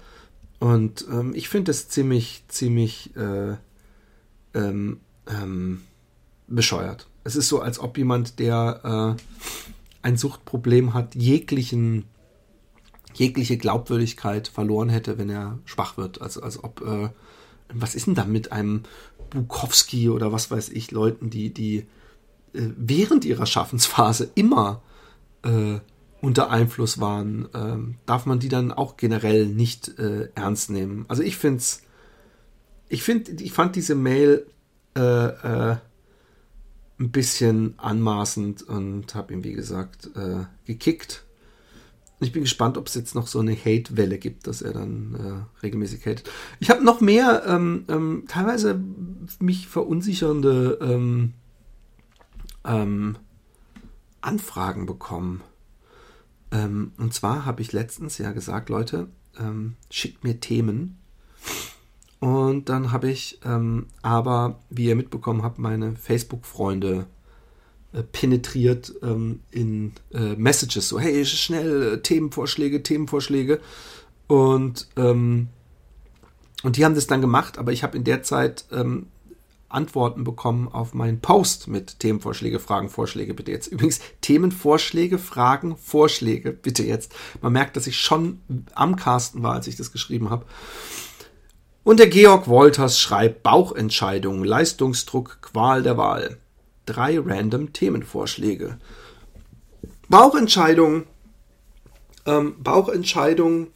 und 0.59 1.05
ähm, 1.09 1.33
ich 1.35 1.49
finde 1.49 1.71
es 1.71 1.89
ziemlich, 1.89 2.43
ziemlich 2.47 3.15
äh, 3.15 3.55
ähm, 4.53 4.99
ähm, 5.27 5.81
bescheuert. 6.47 7.07
Es 7.23 7.35
ist 7.35 7.47
so, 7.47 7.61
als 7.61 7.79
ob 7.79 7.97
jemand, 7.97 8.39
der 8.39 9.17
äh, 9.17 9.57
ein 10.01 10.17
Suchtproblem 10.17 10.93
hat, 10.93 11.15
jeglichen 11.15 12.05
jegliche 13.13 13.57
Glaubwürdigkeit 13.57 14.47
verloren 14.47 14.89
hätte, 14.89 15.17
wenn 15.17 15.29
er 15.29 15.59
schwach 15.65 15.97
wird. 15.97 16.21
Also 16.21 16.41
als 16.41 16.63
ob, 16.63 16.81
äh, 16.81 17.09
was 17.73 17.95
ist 17.95 18.07
denn 18.07 18.15
da 18.15 18.25
mit 18.25 18.51
einem 18.51 18.83
Bukowski 19.29 20.09
oder 20.09 20.31
was 20.31 20.51
weiß 20.51 20.69
ich, 20.69 20.91
Leuten, 20.91 21.29
die, 21.29 21.53
die 21.53 21.85
äh, 22.53 22.69
während 22.77 23.25
ihrer 23.25 23.45
Schaffensphase 23.45 24.29
immer 24.35 24.81
äh, 25.43 25.79
unter 26.21 26.49
Einfluss 26.49 26.99
waren, 26.99 27.49
ähm, 27.53 27.95
darf 28.05 28.25
man 28.25 28.39
die 28.39 28.49
dann 28.49 28.71
auch 28.71 28.95
generell 28.95 29.45
nicht 29.45 29.99
äh, 29.99 30.29
ernst 30.35 30.69
nehmen. 30.69 31.05
Also 31.09 31.21
ich 31.21 31.35
finde 31.35 31.57
es, 31.57 31.81
ich 32.87 33.03
finde, 33.03 33.31
ich 33.43 33.51
fand 33.51 33.75
diese 33.75 33.95
Mail 33.95 34.45
äh, 34.95 35.01
äh, 35.01 35.77
ein 36.99 37.11
bisschen 37.11 37.73
anmaßend 37.77 38.61
und 38.63 39.15
habe 39.15 39.33
ihn, 39.33 39.43
wie 39.43 39.53
gesagt, 39.53 40.11
gekickt 40.65 41.25
ich 42.19 42.31
bin 42.31 42.43
gespannt, 42.43 42.77
ob 42.77 42.87
es 42.87 42.95
jetzt 42.95 43.15
noch 43.15 43.27
so 43.27 43.39
eine 43.39 43.55
Hate-Welle 43.55 44.17
gibt, 44.17 44.47
dass 44.47 44.61
er 44.61 44.73
dann 44.73 45.15
äh, 45.15 45.61
regelmäßig 45.63 46.05
hatet. 46.05 46.29
Ich 46.59 46.69
habe 46.69 46.83
noch 46.83 47.01
mehr 47.01 47.43
ähm, 47.45 47.85
ähm, 47.89 48.23
teilweise 48.27 48.79
mich 49.39 49.67
verunsichernde 49.67 50.79
ähm, 50.81 51.33
ähm 52.65 53.17
Anfragen 54.21 54.85
bekommen. 54.85 55.41
Ähm, 56.51 56.93
und 56.97 57.13
zwar 57.13 57.45
habe 57.45 57.61
ich 57.61 57.73
letztens 57.73 58.17
ja 58.19 58.31
gesagt, 58.31 58.69
Leute, 58.69 59.09
ähm, 59.37 59.75
schickt 59.89 60.23
mir 60.23 60.39
Themen. 60.39 60.97
Und 62.21 62.69
dann 62.69 62.93
habe 62.93 63.09
ich 63.11 63.41
aber, 63.43 64.59
wie 64.69 64.85
ihr 64.85 64.95
mitbekommen 64.95 65.43
habt, 65.43 65.59
meine 65.59 65.97
Facebook-Freunde 65.97 67.05
penetriert 68.01 68.93
ähm, 69.03 69.41
in 69.51 69.93
äh, 70.13 70.35
Messages, 70.35 70.89
so 70.89 70.99
hey, 70.99 71.23
schnell, 71.25 71.93
äh, 71.93 72.01
Themenvorschläge, 72.01 72.81
Themenvorschläge. 72.81 73.59
Und, 74.27 74.87
ähm, 74.95 75.49
und 76.63 76.77
die 76.77 76.85
haben 76.85 76.95
das 76.95 77.07
dann 77.07 77.21
gemacht, 77.21 77.57
aber 77.59 77.71
ich 77.71 77.83
habe 77.83 77.97
in 77.97 78.03
der 78.03 78.23
Zeit 78.23 78.65
ähm, 78.71 79.07
Antworten 79.69 80.23
bekommen 80.23 80.67
auf 80.67 80.93
meinen 80.93 81.19
Post 81.19 81.67
mit 81.67 81.99
Themenvorschläge, 81.99 82.59
Fragen, 82.59 82.89
Vorschläge, 82.89 83.33
bitte 83.33 83.51
jetzt. 83.51 83.67
Übrigens, 83.67 83.99
Themenvorschläge, 84.21 85.17
Fragen, 85.17 85.77
Vorschläge, 85.77 86.51
bitte 86.51 86.83
jetzt. 86.83 87.13
Man 87.41 87.53
merkt, 87.53 87.75
dass 87.75 87.87
ich 87.87 87.97
schon 87.97 88.41
am 88.73 88.95
Casten 88.95 89.43
war, 89.43 89.53
als 89.53 89.67
ich 89.67 89.75
das 89.75 89.91
geschrieben 89.91 90.29
habe. 90.29 90.45
Und 91.83 91.99
der 91.99 92.07
Georg 92.07 92.47
Wolters 92.47 92.99
schreibt 92.99 93.43
Bauchentscheidung, 93.43 94.43
Leistungsdruck, 94.43 95.39
Qual 95.41 95.83
der 95.83 95.97
Wahl 95.97 96.37
drei 96.85 97.19
random 97.19 97.73
Themenvorschläge. 97.73 98.77
Bauchentscheidung. 100.09 101.03
Ähm, 102.25 102.55
Bauchentscheidung 102.61 103.67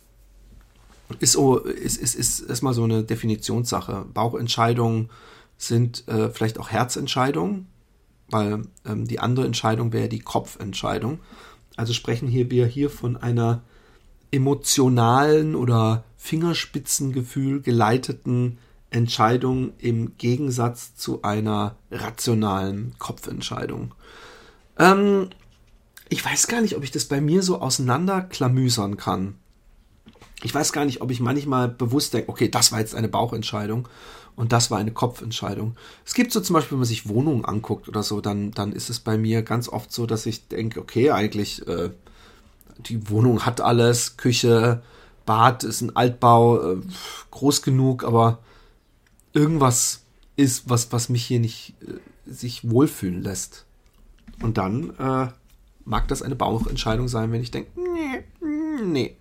ist, 1.19 1.37
oh, 1.37 1.57
ist, 1.57 1.97
ist, 1.97 2.15
ist 2.15 2.41
erstmal 2.41 2.73
so 2.73 2.83
eine 2.83 3.03
Definitionssache. 3.03 4.05
Bauchentscheidungen 4.13 5.09
sind 5.57 6.07
äh, 6.07 6.29
vielleicht 6.29 6.59
auch 6.59 6.69
Herzentscheidungen, 6.69 7.67
weil 8.29 8.63
ähm, 8.85 9.07
die 9.07 9.19
andere 9.19 9.45
Entscheidung 9.45 9.93
wäre 9.93 10.09
die 10.09 10.19
Kopfentscheidung. 10.19 11.19
Also 11.75 11.93
sprechen 11.93 12.27
hier 12.27 12.51
wir 12.51 12.65
hier 12.65 12.89
von 12.89 13.17
einer 13.17 13.63
emotionalen 14.31 15.55
oder 15.55 16.03
Fingerspitzengefühl 16.17 17.61
geleiteten 17.61 18.57
Entscheidung 18.89 19.73
im 19.79 20.17
Gegensatz 20.17 20.95
zu 20.95 21.21
einer 21.23 21.75
rationalen 21.91 22.95
Kopfentscheidung. 22.99 23.93
Ähm, 24.79 25.29
ich 26.09 26.23
weiß 26.23 26.47
gar 26.47 26.61
nicht, 26.61 26.77
ob 26.77 26.83
ich 26.83 26.91
das 26.91 27.05
bei 27.05 27.19
mir 27.19 27.43
so 27.43 27.59
auseinanderklamüsern 27.59 28.97
kann. 28.97 29.35
Ich 30.43 30.53
weiß 30.53 30.71
gar 30.71 30.85
nicht, 30.85 31.01
ob 31.01 31.11
ich 31.11 31.19
manchmal 31.19 31.67
bewusst 31.67 32.13
denke, 32.13 32.29
okay, 32.29 32.47
das 32.47 32.71
war 32.71 32.79
jetzt 32.79 32.95
eine 32.95 33.09
Bauchentscheidung 33.09 33.87
und 34.35 34.53
das 34.53 34.71
war 34.71 34.77
eine 34.77 34.91
Kopfentscheidung. 34.91 35.75
Es 36.05 36.13
gibt 36.13 36.31
so 36.31 36.39
zum 36.39 36.53
Beispiel, 36.53 36.73
wenn 36.73 36.79
man 36.79 36.87
sich 36.87 37.09
Wohnungen 37.09 37.43
anguckt 37.43 37.89
oder 37.89 38.03
so, 38.03 38.21
dann, 38.21 38.51
dann 38.51 38.71
ist 38.71 38.89
es 38.89 38.99
bei 38.99 39.17
mir 39.17 39.41
ganz 39.41 39.67
oft 39.67 39.91
so, 39.91 40.05
dass 40.05 40.25
ich 40.25 40.47
denke, 40.47 40.79
okay, 40.79 41.11
eigentlich, 41.11 41.67
äh, 41.67 41.89
die 42.77 43.09
Wohnung 43.09 43.45
hat 43.45 43.61
alles, 43.61 44.15
Küche, 44.15 44.83
Bad 45.25 45.63
ist 45.63 45.81
ein 45.81 45.95
Altbau, 45.95 46.73
äh, 46.73 46.77
groß 47.31 47.63
genug, 47.63 48.03
aber 48.03 48.39
irgendwas 49.37 50.03
ist, 50.35 50.69
was, 50.69 50.91
was 50.91 51.09
mich 51.09 51.23
hier 51.23 51.39
nicht 51.39 51.75
äh, 51.81 52.31
sich 52.31 52.69
wohlfühlen 52.69 53.21
lässt. 53.21 53.65
Und 54.41 54.57
dann 54.57 54.91
äh, 54.97 55.27
mag 55.85 56.07
das 56.07 56.21
eine 56.21 56.35
Bauchentscheidung 56.35 57.07
sein, 57.07 57.31
wenn 57.31 57.41
ich 57.41 57.51
denke, 57.51 57.69
nee, 57.79 58.23
nee. 58.83 59.15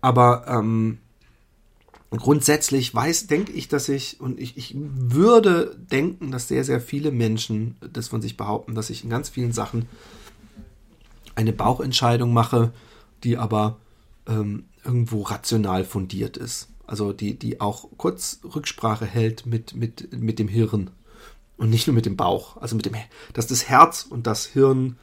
Aber 0.00 0.46
ähm, 0.48 0.98
grundsätzlich 2.10 2.94
weiß, 2.94 3.26
denke 3.26 3.52
ich, 3.52 3.68
dass 3.68 3.88
ich, 3.88 4.20
und 4.20 4.40
ich, 4.40 4.56
ich 4.56 4.74
würde 4.76 5.76
denken, 5.90 6.30
dass 6.30 6.48
sehr, 6.48 6.64
sehr 6.64 6.80
viele 6.80 7.10
Menschen 7.10 7.76
das 7.80 8.08
von 8.08 8.22
sich 8.22 8.36
behaupten, 8.36 8.74
dass 8.74 8.90
ich 8.90 9.04
in 9.04 9.10
ganz 9.10 9.28
vielen 9.28 9.52
Sachen 9.52 9.88
eine 11.34 11.52
Bauchentscheidung 11.52 12.32
mache, 12.32 12.72
die 13.24 13.36
aber 13.38 13.78
ähm, 14.26 14.64
irgendwo 14.84 15.22
rational 15.22 15.84
fundiert 15.84 16.36
ist. 16.36 16.68
Also 16.92 17.14
die, 17.14 17.38
die 17.38 17.58
auch 17.58 17.88
kurz 17.96 18.40
Rücksprache 18.44 19.06
hält 19.06 19.46
mit, 19.46 19.74
mit, 19.74 20.12
mit 20.12 20.38
dem 20.38 20.46
Hirn 20.46 20.90
und 21.56 21.70
nicht 21.70 21.86
nur 21.86 21.94
mit 21.94 22.04
dem 22.04 22.18
Bauch. 22.18 22.58
Also 22.58 22.76
mit 22.76 22.84
dem, 22.84 22.94
dass 23.32 23.46
das 23.46 23.66
Herz 23.66 24.02
und 24.02 24.26
das 24.26 24.44
Hirn 24.44 24.98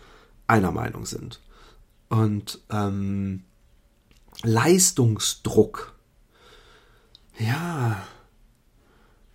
einer 0.45 0.71
Meinung 0.71 1.07
sind. 1.07 1.39
Und 2.07 2.59
ähm, 2.69 3.41
Leistungsdruck. 4.43 5.95
Ja, 7.39 8.03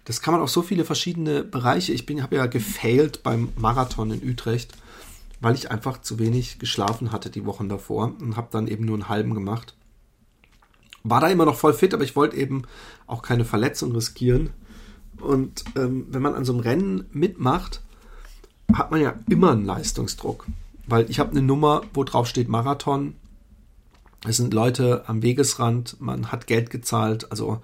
das 0.04 0.20
kann 0.20 0.34
man 0.34 0.40
auf 0.40 0.50
so 0.50 0.62
viele 0.62 0.84
verschiedene 0.84 1.42
Bereiche. 1.42 1.92
Ich 1.92 2.06
bin, 2.06 2.22
habe 2.22 2.36
ja 2.36 2.46
gefailt 2.46 3.24
beim 3.24 3.52
Marathon 3.56 4.12
in 4.12 4.30
Utrecht, 4.30 4.74
weil 5.40 5.56
ich 5.56 5.72
einfach 5.72 6.02
zu 6.02 6.20
wenig 6.20 6.60
geschlafen 6.60 7.10
hatte 7.10 7.30
die 7.30 7.46
Wochen 7.46 7.68
davor 7.68 8.12
und 8.20 8.36
habe 8.36 8.50
dann 8.52 8.68
eben 8.68 8.84
nur 8.84 8.94
einen 8.94 9.08
halben 9.08 9.34
gemacht. 9.34 9.74
War 11.04 11.20
da 11.20 11.28
immer 11.28 11.44
noch 11.44 11.56
voll 11.56 11.74
fit, 11.74 11.92
aber 11.94 12.02
ich 12.02 12.16
wollte 12.16 12.36
eben 12.36 12.62
auch 13.06 13.22
keine 13.22 13.44
Verletzung 13.44 13.92
riskieren. 13.92 14.50
Und 15.20 15.64
ähm, 15.76 16.06
wenn 16.10 16.22
man 16.22 16.34
an 16.34 16.44
so 16.44 16.52
einem 16.52 16.62
Rennen 16.62 17.06
mitmacht, 17.12 17.82
hat 18.72 18.90
man 18.90 19.00
ja 19.00 19.14
immer 19.28 19.52
einen 19.52 19.64
Leistungsdruck. 19.64 20.46
Weil 20.86 21.08
ich 21.10 21.18
habe 21.18 21.30
eine 21.30 21.42
Nummer, 21.42 21.82
wo 21.92 22.04
drauf 22.04 22.26
steht 22.26 22.48
Marathon. 22.48 23.14
Es 24.26 24.38
sind 24.38 24.54
Leute 24.54 25.04
am 25.06 25.22
Wegesrand, 25.22 26.00
man 26.00 26.32
hat 26.32 26.46
Geld 26.46 26.70
gezahlt, 26.70 27.30
also 27.30 27.60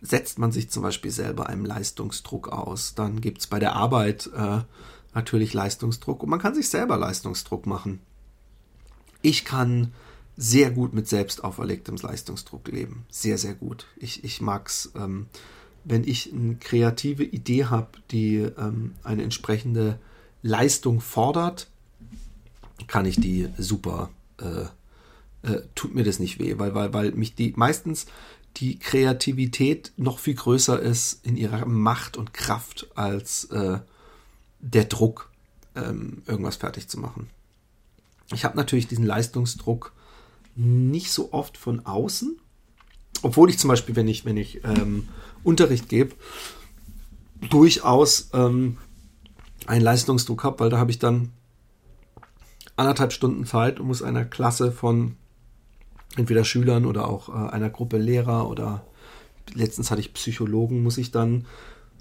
setzt 0.00 0.38
man 0.38 0.52
sich 0.52 0.70
zum 0.70 0.82
Beispiel 0.82 1.10
selber 1.10 1.48
einem 1.48 1.64
Leistungsdruck 1.64 2.48
aus. 2.48 2.94
Dann 2.94 3.20
gibt 3.20 3.38
es 3.38 3.48
bei 3.48 3.58
der 3.58 3.74
Arbeit 3.74 4.30
äh, 4.36 4.60
natürlich 5.14 5.54
Leistungsdruck 5.54 6.22
und 6.22 6.28
man 6.28 6.38
kann 6.38 6.54
sich 6.54 6.68
selber 6.68 6.96
Leistungsdruck 6.96 7.66
machen. 7.66 8.00
Ich 9.22 9.44
kann 9.44 9.92
sehr 10.36 10.70
gut 10.70 10.94
mit 10.94 11.08
selbst 11.08 11.44
auferlegtem 11.44 11.96
Leistungsdruck 11.96 12.68
leben. 12.68 13.06
Sehr, 13.10 13.38
sehr 13.38 13.54
gut. 13.54 13.86
Ich, 13.96 14.24
ich 14.24 14.40
mag 14.40 14.68
es, 14.68 14.92
ähm, 14.96 15.26
wenn 15.84 16.04
ich 16.04 16.32
eine 16.32 16.56
kreative 16.56 17.24
Idee 17.24 17.66
habe, 17.66 17.88
die 18.10 18.36
ähm, 18.36 18.94
eine 19.04 19.22
entsprechende 19.22 19.98
Leistung 20.42 21.00
fordert, 21.00 21.68
kann 22.86 23.06
ich 23.06 23.16
die 23.16 23.48
super, 23.58 24.10
äh, 24.40 24.66
äh, 25.48 25.62
tut 25.74 25.94
mir 25.94 26.04
das 26.04 26.18
nicht 26.18 26.38
weh, 26.38 26.58
weil, 26.58 26.74
weil, 26.74 26.92
weil 26.92 27.12
mich 27.12 27.34
die 27.34 27.52
meistens 27.56 28.06
die 28.56 28.78
Kreativität 28.78 29.92
noch 29.96 30.18
viel 30.18 30.34
größer 30.34 30.80
ist 30.80 31.24
in 31.26 31.36
ihrer 31.36 31.66
Macht 31.66 32.16
und 32.16 32.32
Kraft 32.32 32.88
als 32.94 33.44
äh, 33.46 33.78
der 34.60 34.84
Druck, 34.84 35.30
ähm, 35.74 36.22
irgendwas 36.26 36.56
fertig 36.56 36.88
zu 36.88 37.00
machen. 37.00 37.28
Ich 38.32 38.44
habe 38.44 38.56
natürlich 38.56 38.86
diesen 38.86 39.04
Leistungsdruck 39.04 39.92
nicht 40.56 41.10
so 41.10 41.32
oft 41.32 41.56
von 41.56 41.84
außen, 41.86 42.38
obwohl 43.22 43.50
ich 43.50 43.58
zum 43.58 43.68
Beispiel, 43.68 43.96
wenn 43.96 44.08
ich, 44.08 44.24
wenn 44.24 44.36
ich 44.36 44.64
ähm, 44.64 45.08
Unterricht 45.42 45.88
gebe, 45.88 46.14
durchaus 47.50 48.30
ähm, 48.32 48.78
einen 49.66 49.82
Leistungsdruck 49.82 50.44
habe, 50.44 50.60
weil 50.60 50.70
da 50.70 50.78
habe 50.78 50.90
ich 50.90 50.98
dann 50.98 51.30
anderthalb 52.76 53.12
Stunden 53.12 53.46
Zeit 53.46 53.80
und 53.80 53.86
muss 53.86 54.02
einer 54.02 54.24
Klasse 54.24 54.72
von 54.72 55.16
entweder 56.16 56.44
Schülern 56.44 56.86
oder 56.86 57.08
auch 57.08 57.28
äh, 57.28 57.50
einer 57.50 57.70
Gruppe 57.70 57.98
Lehrer 57.98 58.48
oder 58.48 58.84
letztens 59.54 59.90
hatte 59.90 60.00
ich 60.00 60.14
Psychologen, 60.14 60.82
muss 60.82 60.98
ich 60.98 61.10
dann 61.10 61.46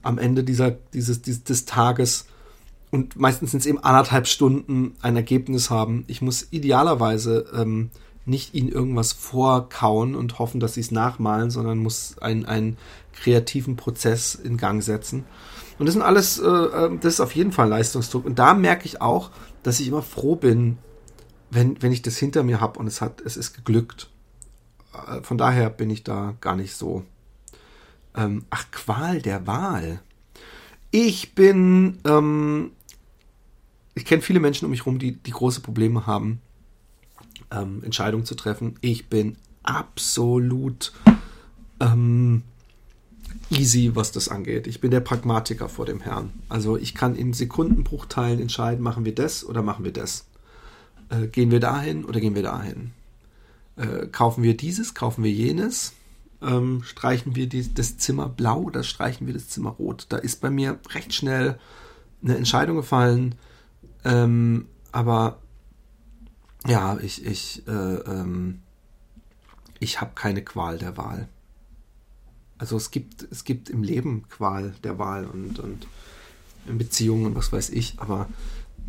am 0.01 0.17
Ende 0.17 0.43
dieser, 0.43 0.71
dieses, 0.71 1.21
dieses 1.21 1.43
des 1.43 1.65
Tages 1.65 2.27
und 2.91 3.15
meistens 3.15 3.51
sind 3.51 3.61
es 3.61 3.65
eben 3.65 3.79
anderthalb 3.79 4.27
Stunden 4.27 4.93
ein 5.01 5.15
Ergebnis 5.15 5.69
haben. 5.69 6.03
Ich 6.07 6.21
muss 6.21 6.47
idealerweise 6.51 7.45
ähm, 7.55 7.89
nicht 8.25 8.53
ihnen 8.53 8.69
irgendwas 8.69 9.11
vorkauen 9.11 10.15
und 10.15 10.39
hoffen, 10.39 10.59
dass 10.59 10.75
sie 10.75 10.81
es 10.81 10.91
nachmalen, 10.91 11.51
sondern 11.51 11.79
muss 11.79 12.17
einen, 12.19 12.45
einen 12.45 12.77
kreativen 13.13 13.75
Prozess 13.75 14.35
in 14.35 14.57
Gang 14.57 14.81
setzen. 14.81 15.25
Und 15.77 15.85
das 15.87 15.93
sind 15.93 16.01
alles, 16.01 16.39
äh, 16.39 16.47
äh, 16.47 16.97
das 16.99 17.15
ist 17.15 17.19
auf 17.19 17.35
jeden 17.35 17.51
Fall 17.51 17.67
Leistungsdruck. 17.67 18.25
Und 18.25 18.39
da 18.39 18.53
merke 18.53 18.85
ich 18.85 19.01
auch, 19.01 19.31
dass 19.63 19.79
ich 19.79 19.87
immer 19.87 20.01
froh 20.01 20.35
bin, 20.35 20.77
wenn, 21.51 21.81
wenn 21.81 21.91
ich 21.91 22.01
das 22.01 22.17
hinter 22.17 22.43
mir 22.43 22.61
habe 22.61 22.79
und 22.79 22.87
es 22.87 23.01
hat, 23.01 23.21
es 23.21 23.37
ist 23.37 23.53
geglückt. 23.53 24.09
Äh, 24.93 25.21
von 25.21 25.37
daher 25.37 25.69
bin 25.69 25.89
ich 25.89 26.03
da 26.03 26.35
gar 26.39 26.55
nicht 26.55 26.75
so. 26.75 27.03
Ähm, 28.15 28.45
ach, 28.49 28.65
Qual 28.71 29.21
der 29.21 29.47
Wahl. 29.47 30.01
Ich 30.91 31.33
bin, 31.33 31.97
ähm, 32.05 32.71
ich 33.95 34.05
kenne 34.05 34.21
viele 34.21 34.39
Menschen 34.39 34.65
um 34.65 34.71
mich 34.71 34.81
herum, 34.81 34.99
die, 34.99 35.13
die 35.13 35.31
große 35.31 35.61
Probleme 35.61 36.05
haben, 36.05 36.39
ähm, 37.53 37.83
Entscheidungen 37.83 38.25
zu 38.25 38.35
treffen. 38.35 38.75
Ich 38.81 39.09
bin 39.09 39.37
absolut 39.63 40.93
ähm, 41.79 42.43
easy, 43.49 43.91
was 43.95 44.11
das 44.11 44.29
angeht. 44.29 44.67
Ich 44.67 44.81
bin 44.81 44.91
der 44.91 44.99
Pragmatiker 44.99 45.69
vor 45.69 45.85
dem 45.85 46.01
Herrn. 46.01 46.31
Also 46.49 46.77
ich 46.77 46.95
kann 46.95 47.15
in 47.15 47.33
Sekundenbruchteilen 47.33 48.41
entscheiden, 48.41 48.83
machen 48.83 49.05
wir 49.05 49.15
das 49.15 49.45
oder 49.45 49.61
machen 49.61 49.85
wir 49.85 49.93
das. 49.93 50.25
Äh, 51.09 51.27
gehen 51.27 51.51
wir 51.51 51.59
dahin 51.59 52.05
oder 52.05 52.19
gehen 52.19 52.35
wir 52.35 52.43
dahin? 52.43 52.91
Äh, 53.75 54.07
kaufen 54.07 54.43
wir 54.43 54.57
dieses, 54.57 54.93
kaufen 54.93 55.23
wir 55.23 55.31
jenes? 55.31 55.93
Ähm, 56.41 56.83
streichen 56.83 57.35
wir 57.35 57.47
die, 57.47 57.73
das 57.73 57.97
Zimmer 57.97 58.27
blau 58.27 58.63
oder 58.63 58.83
streichen 58.83 59.27
wir 59.27 59.33
das 59.33 59.47
Zimmer 59.47 59.71
rot? 59.71 60.07
Da 60.09 60.17
ist 60.17 60.41
bei 60.41 60.49
mir 60.49 60.79
recht 60.93 61.13
schnell 61.13 61.57
eine 62.21 62.35
Entscheidung 62.35 62.75
gefallen. 62.75 63.35
Ähm, 64.03 64.67
aber 64.91 65.39
ja, 66.65 66.97
ich, 66.99 67.25
ich, 67.25 67.67
äh, 67.67 67.71
ähm, 67.71 68.61
ich 69.79 70.01
habe 70.01 70.11
keine 70.15 70.43
Qual 70.43 70.77
der 70.77 70.97
Wahl. 70.97 71.27
Also 72.57 72.77
es 72.77 72.91
gibt, 72.91 73.27
es 73.29 73.43
gibt 73.43 73.69
im 73.69 73.83
Leben 73.83 74.23
Qual 74.29 74.73
der 74.83 74.97
Wahl 74.97 75.25
und, 75.25 75.59
und 75.59 75.87
in 76.65 76.77
Beziehungen 76.77 77.25
und 77.25 77.35
was 77.35 77.51
weiß 77.51 77.71
ich, 77.71 77.99
aber 77.99 78.29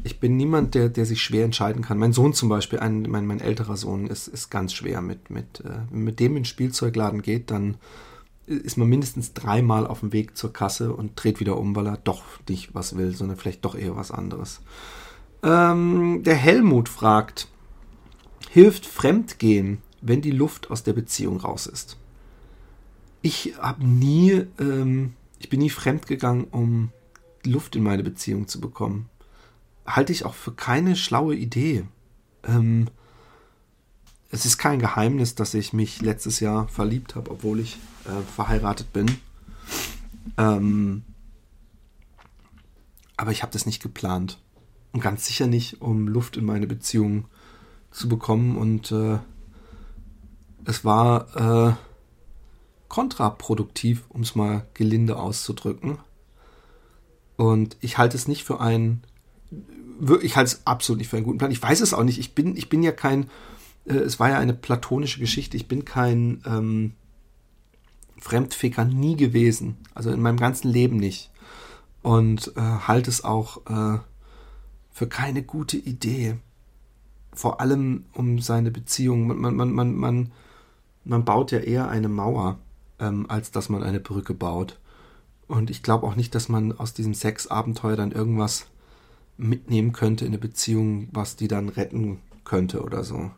ich 0.02 0.20
bin 0.20 0.36
niemand, 0.36 0.74
der, 0.74 0.88
der 0.88 1.06
sich 1.06 1.22
schwer 1.22 1.44
entscheiden 1.44 1.82
kann. 1.82 1.98
Mein 1.98 2.12
Sohn 2.12 2.34
zum 2.34 2.48
Beispiel, 2.48 2.78
ein, 2.80 3.02
mein, 3.02 3.26
mein 3.26 3.40
älterer 3.40 3.76
Sohn, 3.76 4.06
ist, 4.06 4.28
ist 4.28 4.50
ganz 4.50 4.72
schwer 4.72 5.00
mit, 5.00 5.30
mit, 5.30 5.60
äh, 5.60 5.70
wenn 5.90 6.04
mit 6.04 6.20
dem 6.20 6.32
in 6.32 6.42
den 6.42 6.44
Spielzeugladen 6.44 7.22
geht, 7.22 7.50
dann 7.50 7.76
ist 8.46 8.76
man 8.76 8.88
mindestens 8.88 9.32
dreimal 9.32 9.86
auf 9.86 10.00
dem 10.00 10.12
Weg 10.12 10.36
zur 10.36 10.52
Kasse 10.52 10.92
und 10.92 11.12
dreht 11.16 11.40
wieder 11.40 11.56
um, 11.56 11.74
weil 11.74 11.86
er 11.86 11.96
doch 11.96 12.22
nicht 12.48 12.74
was 12.74 12.96
will, 12.96 13.14
sondern 13.14 13.38
vielleicht 13.38 13.64
doch 13.64 13.74
eher 13.74 13.96
was 13.96 14.10
anderes. 14.10 14.60
Ähm, 15.42 16.22
der 16.24 16.34
Helmut 16.34 16.88
fragt, 16.88 17.48
hilft 18.54 18.86
Fremdgehen, 18.86 19.82
wenn 20.00 20.22
die 20.22 20.30
Luft 20.30 20.70
aus 20.70 20.82
der 20.82 20.92
Beziehung 20.92 21.38
raus 21.38 21.66
ist? 21.66 21.96
Ich 23.20 23.54
habe 23.58 23.84
nie, 23.84 24.46
ähm, 24.58 25.14
ich 25.38 25.48
bin 25.48 25.60
nie 25.60 25.70
fremdgegangen, 25.70 26.44
um 26.44 26.90
Luft 27.44 27.76
in 27.76 27.82
meine 27.82 28.02
Beziehung 28.02 28.48
zu 28.48 28.60
bekommen 28.60 29.10
halte 29.86 30.12
ich 30.12 30.24
auch 30.24 30.34
für 30.34 30.52
keine 30.52 30.96
schlaue 30.96 31.34
Idee. 31.34 31.84
Ähm, 32.44 32.88
es 34.30 34.46
ist 34.46 34.58
kein 34.58 34.78
Geheimnis, 34.78 35.34
dass 35.34 35.54
ich 35.54 35.72
mich 35.72 36.00
letztes 36.00 36.40
Jahr 36.40 36.68
verliebt 36.68 37.14
habe, 37.14 37.30
obwohl 37.30 37.60
ich 37.60 37.78
äh, 38.04 38.22
verheiratet 38.34 38.92
bin. 38.92 39.18
Ähm, 40.38 41.02
aber 43.16 43.30
ich 43.30 43.42
habe 43.42 43.52
das 43.52 43.66
nicht 43.66 43.82
geplant. 43.82 44.38
Und 44.92 45.00
ganz 45.00 45.26
sicher 45.26 45.46
nicht, 45.46 45.82
um 45.82 46.08
Luft 46.08 46.36
in 46.36 46.44
meine 46.44 46.66
Beziehung 46.66 47.24
zu 47.24 47.28
bekommen. 48.08 48.56
Und 48.56 48.92
äh, 48.92 49.18
es 50.64 50.84
war 50.84 51.70
äh, 51.70 51.74
kontraproduktiv, 52.88 54.04
um 54.08 54.22
es 54.22 54.34
mal 54.34 54.66
gelinde 54.74 55.16
auszudrücken. 55.16 55.98
Und 57.36 57.76
ich 57.80 57.98
halte 57.98 58.16
es 58.16 58.28
nicht 58.28 58.44
für 58.44 58.60
ein 58.60 59.02
ich 60.22 60.36
halte 60.36 60.52
es 60.52 60.66
absolut 60.66 60.98
nicht 60.98 61.08
für 61.08 61.16
einen 61.16 61.24
guten 61.24 61.38
Plan. 61.38 61.50
Ich 61.50 61.62
weiß 61.62 61.80
es 61.80 61.94
auch 61.94 62.02
nicht. 62.02 62.18
Ich 62.18 62.34
bin, 62.34 62.56
ich 62.56 62.68
bin 62.68 62.82
ja 62.82 62.92
kein, 62.92 63.30
äh, 63.86 63.94
es 63.94 64.18
war 64.18 64.30
ja 64.30 64.38
eine 64.38 64.54
platonische 64.54 65.20
Geschichte. 65.20 65.56
Ich 65.56 65.68
bin 65.68 65.84
kein 65.84 66.42
ähm, 66.46 66.92
Fremdficker 68.18 68.84
nie 68.84 69.16
gewesen. 69.16 69.76
Also 69.94 70.10
in 70.10 70.20
meinem 70.20 70.38
ganzen 70.38 70.68
Leben 70.68 70.96
nicht. 70.96 71.30
Und 72.02 72.52
äh, 72.56 72.60
halte 72.60 73.10
es 73.10 73.24
auch 73.24 73.66
äh, 73.66 73.98
für 74.90 75.08
keine 75.08 75.42
gute 75.42 75.76
Idee. 75.76 76.36
Vor 77.34 77.60
allem 77.60 78.04
um 78.12 78.38
seine 78.38 78.70
Beziehung. 78.70 79.26
Man, 79.26 79.54
man, 79.56 79.72
man, 79.72 79.94
man, 79.94 80.32
man 81.04 81.24
baut 81.24 81.52
ja 81.52 81.58
eher 81.58 81.88
eine 81.88 82.08
Mauer, 82.08 82.58
ähm, 82.98 83.26
als 83.28 83.50
dass 83.50 83.68
man 83.68 83.82
eine 83.82 84.00
Brücke 84.00 84.34
baut. 84.34 84.78
Und 85.46 85.70
ich 85.70 85.82
glaube 85.82 86.06
auch 86.06 86.16
nicht, 86.16 86.34
dass 86.34 86.48
man 86.48 86.72
aus 86.72 86.94
diesem 86.94 87.14
Sexabenteuer 87.14 87.96
dann 87.96 88.12
irgendwas 88.12 88.66
mitnehmen 89.36 89.92
könnte 89.92 90.24
in 90.24 90.30
eine 90.30 90.38
Beziehung, 90.38 91.08
was 91.12 91.36
die 91.36 91.48
dann 91.48 91.68
retten 91.68 92.20
könnte 92.44 92.82
oder 92.82 93.04
so. 93.04 93.30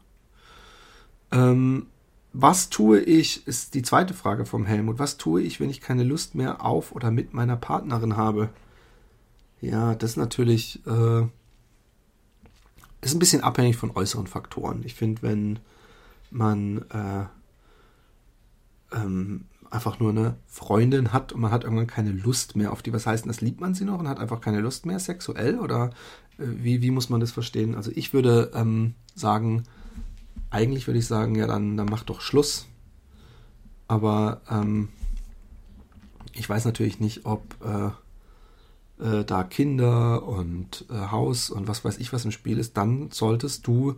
Ähm, 1.32 1.86
was 2.32 2.68
tue 2.68 3.00
ich, 3.00 3.46
ist 3.46 3.74
die 3.74 3.82
zweite 3.82 4.12
Frage 4.12 4.44
vom 4.44 4.66
Helmut. 4.66 4.98
Was 4.98 5.16
tue 5.16 5.40
ich, 5.40 5.58
wenn 5.58 5.70
ich 5.70 5.80
keine 5.80 6.04
Lust 6.04 6.34
mehr 6.34 6.64
auf 6.64 6.92
oder 6.92 7.10
mit 7.10 7.32
meiner 7.32 7.56
Partnerin 7.56 8.16
habe? 8.16 8.50
Ja, 9.60 9.94
das 9.94 10.10
ist 10.10 10.16
natürlich 10.16 10.86
äh, 10.86 11.26
ist 13.06 13.14
ein 13.14 13.20
bisschen 13.20 13.42
abhängig 13.42 13.76
von 13.76 13.90
äußeren 13.90 14.26
Faktoren. 14.26 14.82
Ich 14.84 14.94
finde, 14.94 15.22
wenn 15.22 15.58
man 16.30 16.84
äh, 16.90 17.26
ähm, 18.92 19.46
einfach 19.70 19.98
nur 19.98 20.10
eine 20.10 20.36
Freundin 20.46 21.12
hat 21.12 21.32
und 21.32 21.40
man 21.40 21.50
hat 21.50 21.64
irgendwann 21.64 21.86
keine 21.86 22.12
Lust 22.12 22.56
mehr 22.56 22.72
auf 22.72 22.82
die, 22.82 22.92
was 22.92 23.06
heißt 23.06 23.26
das? 23.26 23.40
Liebt 23.40 23.60
man 23.60 23.74
sie 23.74 23.84
noch 23.84 23.98
und 23.98 24.08
hat 24.08 24.18
einfach 24.18 24.40
keine 24.40 24.60
Lust 24.60 24.86
mehr 24.86 24.98
sexuell? 24.98 25.58
Oder 25.58 25.90
äh, 26.38 26.44
wie, 26.46 26.82
wie 26.82 26.90
muss 26.90 27.08
man 27.08 27.20
das 27.20 27.32
verstehen? 27.32 27.74
Also 27.74 27.90
ich 27.94 28.12
würde 28.12 28.50
ähm, 28.54 28.94
sagen, 29.14 29.64
eigentlich 30.50 30.86
würde 30.86 30.98
ich 30.98 31.06
sagen, 31.06 31.34
ja, 31.34 31.46
dann, 31.46 31.76
dann 31.76 31.88
mach 31.90 32.04
doch 32.04 32.20
Schluss. 32.20 32.66
Aber 33.88 34.40
ähm, 34.50 34.88
ich 36.32 36.48
weiß 36.48 36.64
natürlich 36.64 37.00
nicht, 37.00 37.24
ob 37.24 37.42
äh, 37.64 37.90
äh, 39.00 39.24
da 39.24 39.44
Kinder 39.44 40.26
und 40.26 40.84
äh, 40.90 40.94
Haus 41.10 41.50
und 41.50 41.68
was 41.68 41.84
weiß 41.84 41.98
ich 41.98 42.12
was 42.12 42.24
im 42.24 42.32
Spiel 42.32 42.58
ist. 42.58 42.76
Dann 42.76 43.10
solltest 43.10 43.66
du 43.66 43.96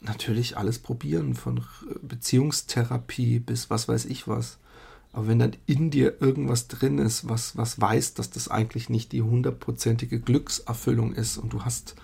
natürlich 0.00 0.56
alles 0.56 0.78
probieren, 0.78 1.34
von 1.34 1.62
Beziehungstherapie 2.02 3.38
bis 3.38 3.70
was 3.70 3.88
weiß 3.88 4.04
ich 4.06 4.28
was. 4.28 4.58
Aber 5.12 5.28
wenn 5.28 5.38
dann 5.38 5.56
in 5.64 5.90
dir 5.90 6.20
irgendwas 6.20 6.68
drin 6.68 6.98
ist, 6.98 7.28
was, 7.28 7.56
was 7.56 7.80
weiß, 7.80 8.14
dass 8.14 8.30
das 8.30 8.48
eigentlich 8.48 8.90
nicht 8.90 9.12
die 9.12 9.22
hundertprozentige 9.22 10.20
Glückserfüllung 10.20 11.14
ist 11.14 11.38
und 11.38 11.54
du 11.54 11.64
hast 11.64 11.94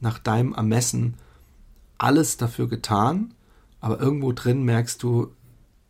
nach 0.00 0.18
deinem 0.18 0.54
Ermessen 0.54 1.14
alles 1.98 2.38
dafür 2.38 2.68
getan, 2.68 3.34
aber 3.80 4.00
irgendwo 4.00 4.32
drin 4.32 4.62
merkst 4.62 5.02
du, 5.02 5.28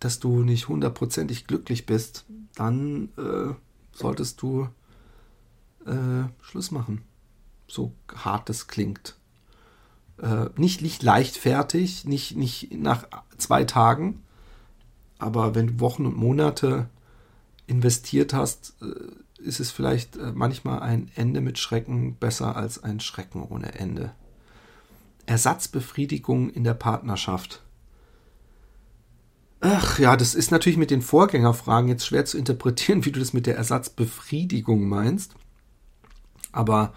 dass 0.01 0.19
du 0.19 0.43
nicht 0.43 0.69
hundertprozentig 0.69 1.47
glücklich 1.47 1.87
bist, 1.87 2.25
dann 2.57 3.11
äh, 3.17 3.55
solltest 3.93 4.43
du 4.43 4.69
äh, 5.87 6.29
Schluss 6.43 6.71
machen. 6.71 7.03
So 7.67 7.93
hart 8.15 8.51
es 8.51 8.67
klingt. 8.67 9.17
Äh, 10.21 10.47
nicht, 10.57 10.83
nicht 10.83 11.03
leichtfertig, 11.03 12.05
nicht, 12.05 12.37
nicht 12.37 12.73
nach 12.73 13.07
zwei 13.37 13.65
Tagen, 13.65 14.23
aber 15.19 15.55
wenn 15.55 15.67
du 15.67 15.81
Wochen 15.81 16.07
und 16.07 16.17
Monate 16.17 16.89
investiert 17.67 18.33
hast, 18.33 18.75
äh, 18.83 19.43
ist 19.43 19.61
es 19.61 19.71
vielleicht 19.71 20.17
äh, 20.17 20.33
manchmal 20.33 20.81
ein 20.81 21.11
Ende 21.15 21.41
mit 21.41 21.59
Schrecken 21.59 22.17
besser 22.17 22.57
als 22.57 22.83
ein 22.83 23.01
Schrecken 23.01 23.43
ohne 23.43 23.75
Ende. 23.75 24.13
Ersatzbefriedigung 25.27 26.51
in 26.51 26.65
der 26.65 26.75
Partnerschaft. 26.75 27.63
Ach 29.61 29.99
ja, 29.99 30.17
das 30.17 30.35
ist 30.35 30.51
natürlich 30.51 30.77
mit 30.77 30.91
den 30.91 31.01
Vorgängerfragen 31.01 31.89
jetzt 31.89 32.07
schwer 32.07 32.25
zu 32.25 32.37
interpretieren, 32.37 33.05
wie 33.05 33.13
du 33.13 33.21
das 33.21 33.33
mit 33.33 33.47
der 33.47 33.57
Ersatzbefriedigung 33.57 34.87
meinst. 34.87 35.35
Aber 36.55 36.95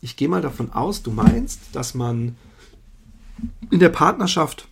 ich 0.00 0.16
gehe 0.16 0.28
mal 0.28 0.42
davon 0.42 0.72
aus, 0.72 1.02
du 1.02 1.10
meinst, 1.10 1.60
dass 1.72 1.94
man 1.94 2.36
in 3.70 3.78
der 3.78 3.90
Partnerschaft 3.90 4.68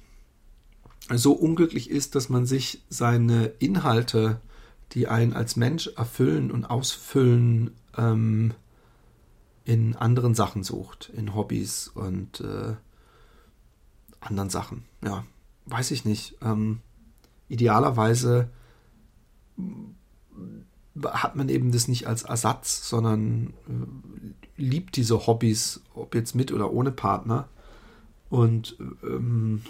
so 1.11 1.33
unglücklich 1.33 1.91
ist, 1.91 2.15
dass 2.15 2.29
man 2.29 2.47
sich 2.47 2.83
seine 2.89 3.47
Inhalte, 3.59 4.41
die 4.93 5.09
einen 5.09 5.33
als 5.33 5.57
Mensch 5.57 5.89
erfüllen 5.97 6.51
und 6.51 6.65
ausfüllen, 6.65 7.71
ähm, 7.97 8.55
in 9.65 9.97
anderen 9.97 10.35
Sachen 10.35 10.65
sucht, 10.65 11.11
in 11.15 11.35
Hobbys 11.35 11.89
und 11.89 12.41
äh, 12.41 12.75
anderen 14.21 14.49
Sachen. 14.49 14.85
Ja, 15.05 15.25
weiß 15.67 15.91
ich 15.91 16.07
nicht. 16.07 16.37
Ähm, 16.41 16.81
idealerweise 17.49 18.49
hat 21.05 21.37
man 21.37 21.49
eben 21.49 21.73
das 21.73 21.89
nicht 21.89 22.07
als 22.07 22.23
Ersatz, 22.23 22.89
sondern 22.89 23.55
äh, 23.69 24.63
liebt 24.63 24.97
diese 24.97 25.27
Hobbys, 25.27 25.83
ob 25.95 26.15
jetzt 26.15 26.35
mit 26.35 26.53
oder 26.53 26.73
ohne 26.73 26.93
Partner. 26.93 27.49
Und 28.31 28.77
ähm, 29.03 29.63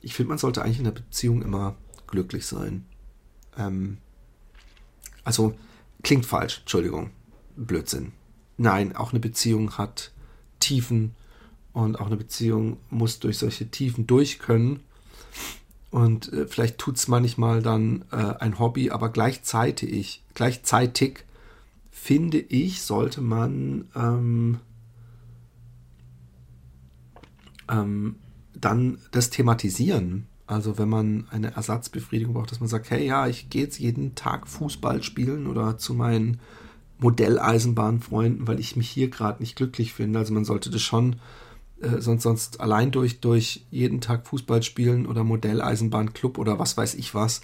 ich 0.00 0.14
finde, 0.14 0.30
man 0.30 0.38
sollte 0.38 0.62
eigentlich 0.62 0.78
in 0.78 0.84
der 0.84 0.92
Beziehung 0.92 1.42
immer 1.42 1.74
glücklich 2.06 2.46
sein. 2.46 2.86
Ähm, 3.56 3.98
also 5.24 5.54
klingt 6.02 6.26
falsch, 6.26 6.60
Entschuldigung, 6.60 7.10
Blödsinn 7.56 8.12
nein, 8.60 8.94
auch 8.94 9.10
eine 9.10 9.20
Beziehung 9.20 9.78
hat 9.78 10.12
Tiefen 10.60 11.14
und 11.72 11.98
auch 11.98 12.06
eine 12.06 12.16
Beziehung 12.16 12.76
muss 12.90 13.18
durch 13.18 13.38
solche 13.38 13.70
Tiefen 13.70 14.06
durch 14.06 14.38
können. 14.38 14.80
Und 15.90 16.32
äh, 16.32 16.46
vielleicht 16.46 16.78
tut 16.78 16.96
es 16.96 17.08
manchmal 17.08 17.62
dann 17.62 18.04
äh, 18.12 18.16
ein 18.16 18.58
Hobby, 18.58 18.90
aber 18.90 19.08
gleichzeitig, 19.08 20.22
gleichzeitig 20.34 21.24
finde 21.90 22.38
ich, 22.38 22.82
sollte 22.82 23.20
man 23.20 23.88
ähm, 23.96 24.60
ähm, 27.68 28.16
dann 28.54 28.98
das 29.10 29.30
thematisieren. 29.30 30.26
Also 30.46 30.78
wenn 30.78 30.88
man 30.88 31.28
eine 31.30 31.54
Ersatzbefriedigung 31.54 32.34
braucht, 32.34 32.50
dass 32.50 32.60
man 32.60 32.68
sagt, 32.68 32.90
hey 32.90 33.06
ja, 33.06 33.26
ich 33.26 33.50
gehe 33.50 33.62
jetzt 33.62 33.78
jeden 33.78 34.14
Tag 34.14 34.48
Fußball 34.48 35.02
spielen 35.02 35.46
oder 35.46 35.78
zu 35.78 35.94
meinen 35.94 36.40
Modelleisenbahnfreunden, 36.98 38.46
weil 38.46 38.60
ich 38.60 38.76
mich 38.76 38.90
hier 38.90 39.08
gerade 39.08 39.40
nicht 39.40 39.56
glücklich 39.56 39.92
finde. 39.92 40.18
Also 40.18 40.34
man 40.34 40.44
sollte 40.44 40.70
das 40.70 40.82
schon 40.82 41.16
äh, 41.80 42.00
sonst 42.00 42.22
sonst 42.22 42.60
allein 42.60 42.90
durch 42.90 43.20
durch 43.20 43.64
jeden 43.70 44.00
Tag 44.00 44.26
Fußball 44.26 44.62
spielen 44.62 45.06
oder 45.06 45.24
Modelleisenbahnclub 45.24 46.38
oder 46.38 46.58
was 46.58 46.76
weiß 46.76 46.94
ich 46.94 47.14
was 47.14 47.40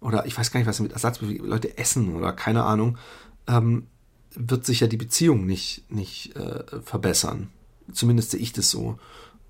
oder 0.00 0.26
ich 0.26 0.36
weiß 0.36 0.50
gar 0.50 0.60
nicht 0.60 0.68
was 0.68 0.80
mit 0.80 0.92
Ersatzbewegung 0.92 1.46
Leute 1.46 1.78
essen 1.78 2.14
oder 2.14 2.32
keine 2.32 2.64
Ahnung 2.64 2.98
ähm, 3.46 3.86
wird 4.34 4.64
sich 4.64 4.80
ja 4.80 4.86
die 4.86 4.96
Beziehung 4.96 5.46
nicht 5.46 5.90
nicht 5.90 6.36
äh, 6.36 6.80
verbessern. 6.82 7.48
Zumindest 7.92 8.32
sehe 8.32 8.40
ich 8.40 8.52
das 8.52 8.70
so. 8.70 8.98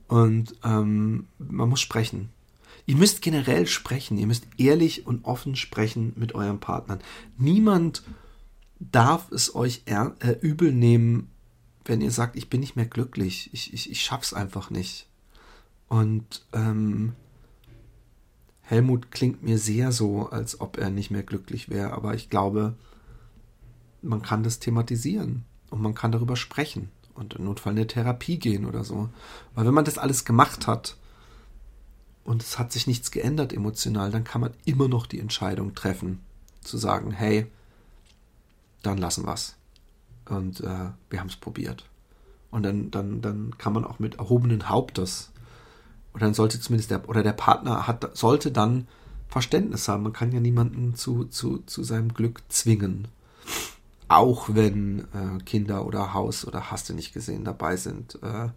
Und 0.07 0.55
ähm, 0.65 1.27
man 1.39 1.69
muss 1.69 1.81
sprechen. 1.81 2.31
Ihr 2.87 2.97
müsst 2.97 3.21
generell 3.21 3.67
sprechen. 3.67 4.17
Ihr 4.17 4.27
müsst 4.27 4.47
ehrlich 4.57 5.07
und 5.07 5.25
offen 5.25 5.57
sprechen 5.57 6.15
mit 6.17 6.35
euren 6.35 6.61
Partnern. 6.61 7.01
Niemand 7.37 8.03
darf 8.81 9.31
es 9.33 9.55
euch 9.55 9.83
er, 9.85 10.15
äh, 10.21 10.37
übel 10.41 10.73
nehmen, 10.73 11.31
wenn 11.89 12.03
ihr 12.03 12.11
sagt, 12.11 12.37
ich 12.37 12.51
bin 12.51 12.61
nicht 12.61 12.77
mehr 12.77 12.87
glücklich, 12.87 13.49
ich, 13.53 13.73
ich, 13.73 13.91
ich 13.91 14.03
schaff's 14.03 14.35
einfach 14.35 14.69
nicht. 14.69 15.07
Und 15.89 16.45
ähm, 16.53 17.15
Helmut 18.61 19.11
klingt 19.11 19.43
mir 19.43 19.59
sehr 19.59 19.91
so, 19.91 20.29
als 20.29 20.61
ob 20.61 20.77
er 20.77 20.91
nicht 20.91 21.11
mehr 21.11 21.23
glücklich 21.23 21.71
wäre, 21.71 21.93
aber 21.93 22.15
ich 22.15 22.29
glaube, 22.29 22.75
man 24.03 24.21
kann 24.21 24.43
das 24.43 24.59
thematisieren 24.59 25.45
und 25.71 25.81
man 25.81 25.95
kann 25.95 26.13
darüber 26.13 26.37
sprechen 26.37 26.91
und 27.15 27.35
im 27.35 27.45
Notfall 27.45 27.73
in 27.73 27.79
eine 27.79 27.87
Therapie 27.87 28.39
gehen 28.39 28.67
oder 28.67 28.85
so. 28.85 29.09
Weil 29.55 29.67
wenn 29.67 29.75
man 29.75 29.87
das 29.87 29.97
alles 29.97 30.27
gemacht 30.27 30.67
hat 30.67 30.99
und 32.23 32.43
es 32.43 32.59
hat 32.59 32.71
sich 32.71 32.87
nichts 32.87 33.11
geändert 33.11 33.55
emotional, 33.55 34.11
dann 34.11 34.25
kann 34.25 34.43
man 34.43 34.53
immer 34.67 34.89
noch 34.89 35.07
die 35.07 35.21
Entscheidung 35.21 35.75
treffen, 35.75 36.21
zu 36.61 36.77
sagen, 36.77 37.13
hey, 37.13 37.47
dann 38.83 38.99
lassen 38.99 39.25
wir 39.25 39.33
es. 39.33 39.57
Und 40.29 40.61
äh, 40.61 40.91
wir 41.11 41.21
haben 41.21 41.29
es 41.29 41.37
probiert. 41.37 41.85
Und 42.51 42.63
dann, 42.63 42.91
dann, 42.91 43.21
dann 43.21 43.57
kann 43.59 43.73
man 43.73 43.85
auch 43.85 43.99
mit 43.99 44.17
erhobenen 44.17 44.69
Hauptes, 44.69 45.33
und 46.19 46.23
dann 46.23 46.35
sollte 46.35 46.61
zumindest 46.61 46.91
der, 46.91 47.09
oder 47.09 47.23
der 47.23 47.33
Partner 47.33 47.87
hat, 47.87 48.17
sollte 48.17 48.51
dann 48.51 48.89
Verständnis 49.29 49.87
haben. 49.87 50.03
Man 50.03 50.13
kann 50.13 50.33
ja 50.33 50.41
niemanden 50.41 50.97
zu, 50.97 51.27
zu, 51.27 51.59
zu 51.59 51.85
seinem 51.85 52.13
Glück 52.13 52.43
zwingen. 52.49 53.07
Auch 54.09 54.49
wenn 54.53 55.01
äh, 55.01 55.39
Kinder 55.45 55.87
oder 55.87 56.15
Haus 56.15 56.45
oder 56.45 56.73
hast 56.73 56.89
du 56.89 56.95
nicht 56.95 57.13
gesehen 57.13 57.45
dabei 57.45 57.77
sind. 57.77 58.21
Äh, 58.23 58.49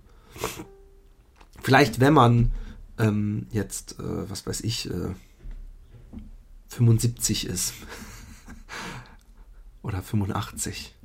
vielleicht, 1.62 2.00
wenn 2.00 2.14
man 2.14 2.52
ähm, 2.98 3.46
jetzt, 3.52 4.00
äh, 4.00 4.30
was 4.30 4.48
weiß 4.48 4.62
ich, 4.62 4.90
75 6.70 7.48
äh, 7.48 7.52
ist 7.52 7.74
oder 9.84 10.02
85. 10.02 10.96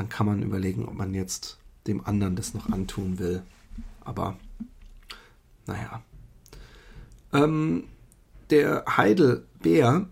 Dann 0.00 0.08
kann 0.08 0.24
man 0.24 0.40
überlegen, 0.40 0.86
ob 0.86 0.94
man 0.94 1.12
jetzt 1.12 1.58
dem 1.86 2.06
anderen 2.06 2.34
das 2.34 2.54
noch 2.54 2.70
antun 2.70 3.18
will. 3.18 3.42
Aber 4.00 4.38
naja. 5.66 6.00
Ähm, 7.34 7.84
der 8.48 8.84
Heidelbeer, 8.96 10.06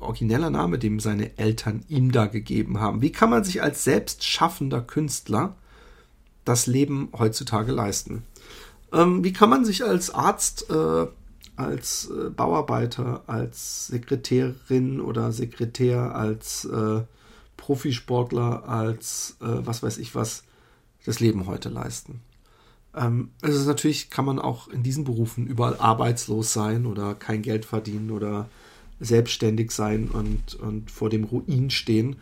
origineller 0.00 0.48
Name, 0.48 0.78
dem 0.78 1.00
seine 1.00 1.36
Eltern 1.36 1.84
ihm 1.88 2.12
da 2.12 2.24
gegeben 2.24 2.80
haben. 2.80 3.02
Wie 3.02 3.12
kann 3.12 3.28
man 3.28 3.44
sich 3.44 3.62
als 3.62 3.84
selbstschaffender 3.84 4.80
Künstler 4.80 5.54
das 6.46 6.66
Leben 6.66 7.10
heutzutage 7.12 7.72
leisten? 7.72 8.22
Ähm, 8.90 9.22
wie 9.22 9.34
kann 9.34 9.50
man 9.50 9.66
sich 9.66 9.84
als 9.84 10.08
Arzt 10.08 10.70
äh, 10.70 11.06
als 11.56 12.08
äh, 12.08 12.30
Bauarbeiter, 12.30 13.22
als 13.26 13.88
Sekretärin 13.88 15.02
oder 15.02 15.30
Sekretär, 15.30 16.14
als 16.14 16.64
äh, 16.64 17.02
Profisportler, 17.64 18.68
als 18.68 19.38
äh, 19.40 19.46
was 19.46 19.82
weiß 19.82 19.96
ich 19.96 20.14
was, 20.14 20.44
das 21.06 21.18
Leben 21.18 21.46
heute 21.46 21.70
leisten. 21.70 22.20
Ähm, 22.94 23.30
also 23.40 23.66
natürlich 23.66 24.10
kann 24.10 24.26
man 24.26 24.38
auch 24.38 24.68
in 24.68 24.82
diesen 24.82 25.04
Berufen 25.04 25.46
überall 25.46 25.78
arbeitslos 25.78 26.52
sein 26.52 26.84
oder 26.84 27.14
kein 27.14 27.40
Geld 27.40 27.64
verdienen 27.64 28.10
oder 28.10 28.50
selbstständig 29.00 29.70
sein 29.70 30.08
und, 30.10 30.56
und 30.56 30.90
vor 30.90 31.08
dem 31.08 31.24
Ruin 31.24 31.70
stehen. 31.70 32.16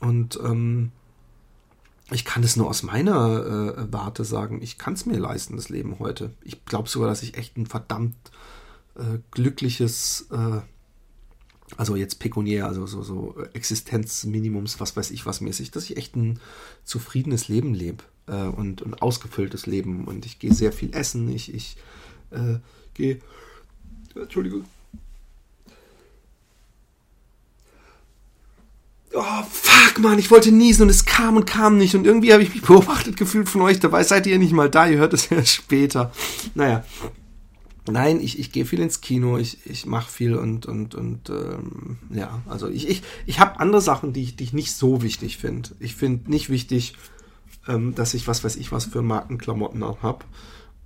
Und 0.00 0.40
ähm, 0.42 0.90
ich 2.10 2.24
kann 2.24 2.42
es 2.42 2.56
nur 2.56 2.70
aus 2.70 2.82
meiner 2.82 3.76
äh, 3.76 3.92
Warte 3.92 4.24
sagen, 4.24 4.62
ich 4.62 4.78
kann 4.78 4.94
es 4.94 5.04
mir 5.04 5.18
leisten, 5.18 5.56
das 5.56 5.68
Leben 5.68 5.98
heute. 5.98 6.30
Ich 6.44 6.64
glaube 6.64 6.88
sogar, 6.88 7.10
dass 7.10 7.22
ich 7.22 7.36
echt 7.36 7.58
ein 7.58 7.66
verdammt 7.66 8.16
äh, 8.94 9.18
glückliches, 9.32 10.28
äh, 10.30 10.60
also 11.76 11.96
jetzt 11.96 12.18
pekuniär, 12.18 12.66
also 12.66 12.86
so, 12.86 13.02
so 13.02 13.36
Existenzminimums, 13.52 14.80
was 14.80 14.96
weiß 14.96 15.10
ich 15.10 15.26
was 15.26 15.40
mäßig, 15.40 15.70
dass 15.70 15.84
ich 15.84 15.96
echt 15.96 16.16
ein 16.16 16.38
zufriedenes 16.84 17.48
Leben 17.48 17.74
lebe 17.74 18.04
äh, 18.26 18.46
und 18.46 18.84
ein 18.84 18.94
ausgefülltes 18.94 19.66
Leben. 19.66 20.04
Und 20.04 20.26
ich 20.26 20.38
gehe 20.38 20.54
sehr 20.54 20.72
viel 20.72 20.94
essen, 20.94 21.28
ich, 21.32 21.54
ich 21.54 21.76
äh, 22.30 22.58
gehe, 22.94 23.20
Entschuldigung, 24.14 24.64
oh, 29.14 29.42
fuck, 29.50 29.98
man, 29.98 30.18
ich 30.18 30.30
wollte 30.30 30.52
niesen 30.52 30.82
und 30.82 30.88
es 30.88 31.04
kam 31.04 31.36
und 31.36 31.46
kam 31.46 31.78
nicht. 31.78 31.94
Und 31.94 32.06
irgendwie 32.06 32.32
habe 32.32 32.42
ich 32.42 32.52
mich 32.52 32.62
beobachtet 32.62 33.16
gefühlt 33.16 33.48
von 33.48 33.62
euch. 33.62 33.80
Dabei 33.80 34.04
seid 34.04 34.26
ihr 34.26 34.38
nicht 34.38 34.52
mal 34.52 34.70
da, 34.70 34.86
ihr 34.86 34.98
hört 34.98 35.12
es 35.12 35.28
ja 35.30 35.44
später. 35.44 36.12
Naja. 36.54 36.84
Nein, 37.90 38.20
ich, 38.20 38.38
ich 38.38 38.52
gehe 38.52 38.64
viel 38.64 38.80
ins 38.80 39.00
Kino, 39.00 39.38
ich, 39.38 39.66
ich 39.66 39.86
mache 39.86 40.10
viel 40.10 40.36
und, 40.36 40.66
und, 40.66 40.94
und 40.94 41.30
ähm, 41.30 41.98
ja, 42.10 42.40
also 42.48 42.68
ich, 42.68 42.88
ich, 42.88 43.02
ich 43.26 43.40
habe 43.40 43.58
andere 43.58 43.80
Sachen, 43.80 44.12
die 44.12 44.22
ich, 44.22 44.36
die 44.36 44.44
ich 44.44 44.52
nicht 44.52 44.72
so 44.72 45.02
wichtig 45.02 45.36
finde. 45.36 45.70
Ich 45.80 45.96
finde 45.96 46.30
nicht 46.30 46.48
wichtig, 46.48 46.94
ähm, 47.66 47.94
dass 47.94 48.14
ich 48.14 48.28
was 48.28 48.44
weiß 48.44 48.56
ich 48.56 48.70
was 48.70 48.86
für 48.86 49.02
Markenklamotten 49.02 49.82
auch 49.82 50.02
habe. 50.02 50.24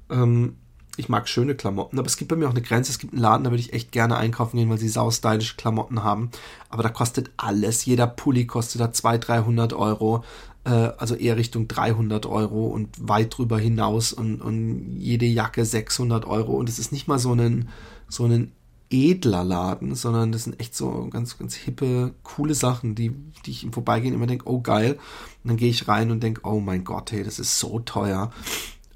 Ähm, 0.09 0.56
ich 0.96 1.11
mag 1.11 1.28
schöne 1.28 1.54
Klamotten, 1.54 1.98
aber 1.98 2.06
es 2.06 2.16
gibt 2.16 2.30
bei 2.30 2.37
mir 2.37 2.46
auch 2.46 2.52
eine 2.52 2.62
Grenze. 2.62 2.90
Es 2.90 2.98
gibt 2.98 3.12
einen 3.12 3.20
Laden, 3.20 3.44
da 3.44 3.50
würde 3.50 3.61
ich 3.61 3.74
echt 3.74 3.92
gerne 3.92 4.16
einkaufen 4.16 4.56
gehen, 4.56 4.70
weil 4.70 4.78
sie 4.78 4.88
saustylische 4.88 5.56
Klamotten 5.56 6.02
haben. 6.02 6.30
Aber 6.70 6.82
da 6.82 6.88
kostet 6.88 7.30
alles. 7.37 7.85
Jeder 7.85 8.06
Pulli 8.06 8.46
kostet 8.46 8.80
da 8.80 8.90
200, 8.90 9.28
300 9.28 9.72
Euro. 9.74 10.24
Äh, 10.66 10.92
also 10.98 11.14
eher 11.14 11.37
Richtung 11.37 11.68
300 11.68 12.26
Euro 12.26 12.66
und 12.66 12.88
weit 13.00 13.38
drüber 13.38 13.59
hinaus. 13.59 14.12
Und, 14.12 14.42
und 14.42 14.96
jede 14.98 15.24
Jacke 15.24 15.64
600 15.64 16.26
Euro. 16.26 16.55
Und 16.55 16.68
es 16.68 16.79
ist 16.79 16.92
nicht 16.92 17.07
mal 17.07 17.20
so 17.20 17.33
ein, 17.33 17.68
so 18.09 18.24
ein 18.24 18.52
edler 18.90 19.44
Laden, 19.44 19.94
sondern 19.94 20.33
das 20.33 20.44
sind 20.44 20.61
echt 20.61 20.74
so 20.76 21.09
ganz, 21.11 21.38
ganz 21.38 21.55
hippe, 21.55 22.14
coole 22.22 22.55
Sachen, 22.55 22.94
die, 22.94 23.11
die 23.44 23.50
ich 23.50 23.64
im 23.64 23.72
Vorbeigehen 23.72 24.14
immer 24.14 24.26
denke, 24.26 24.48
oh 24.48 24.61
geil. 24.61 24.98
Und 25.42 25.48
dann 25.48 25.57
gehe 25.57 25.70
ich 25.70 25.88
rein 25.88 26.11
und 26.11 26.22
denke, 26.22 26.42
oh 26.44 26.61
mein 26.61 26.85
Gott, 26.85 27.12
hey, 27.12 27.22
das 27.22 27.38
ist 27.38 27.59
so 27.59 27.79
teuer. 27.81 28.33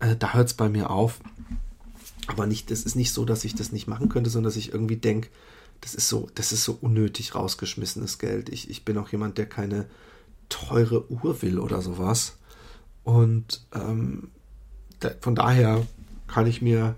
Äh, 0.00 0.16
da 0.16 0.34
hört 0.34 0.48
es 0.48 0.54
bei 0.54 0.68
mir 0.68 0.90
auf. 0.90 1.20
Aber 2.26 2.46
nicht, 2.46 2.70
es 2.70 2.82
ist 2.82 2.96
nicht 2.96 3.12
so, 3.12 3.24
dass 3.24 3.44
ich 3.44 3.54
das 3.54 3.72
nicht 3.72 3.86
machen 3.86 4.08
könnte, 4.08 4.30
sondern 4.30 4.50
dass 4.50 4.56
ich 4.56 4.72
irgendwie 4.72 4.96
denke, 4.96 5.28
das 5.80 5.94
ist 5.94 6.08
so, 6.08 6.28
das 6.34 6.52
ist 6.52 6.64
so 6.64 6.76
unnötig 6.80 7.34
rausgeschmissenes 7.34 8.18
Geld. 8.18 8.48
Ich, 8.48 8.70
ich 8.70 8.84
bin 8.84 8.98
auch 8.98 9.08
jemand, 9.08 9.38
der 9.38 9.46
keine 9.46 9.86
teure 10.50 11.10
Uhr 11.10 11.40
will 11.40 11.58
oder 11.58 11.80
sowas. 11.80 12.36
Und 13.02 13.66
ähm, 13.74 14.28
da, 14.98 15.10
von 15.20 15.34
daher 15.34 15.86
kann 16.26 16.46
ich 16.46 16.60
mir 16.60 16.96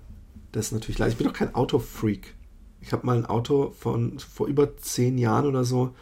das 0.51 0.73
natürlich 0.73 0.99
leisten. 0.99 1.13
Ich 1.13 1.19
bin 1.19 1.27
doch 1.29 1.39
kein 1.39 1.55
Autofreak. 1.55 2.35
Ich 2.81 2.93
habe 2.93 3.07
mal 3.07 3.17
ein 3.17 3.27
Auto 3.27 3.73
von 3.79 4.19
vor 4.19 4.49
über 4.49 4.77
zehn 4.77 5.17
Jahren 5.17 5.47
oder 5.47 5.65
so, 5.65 5.95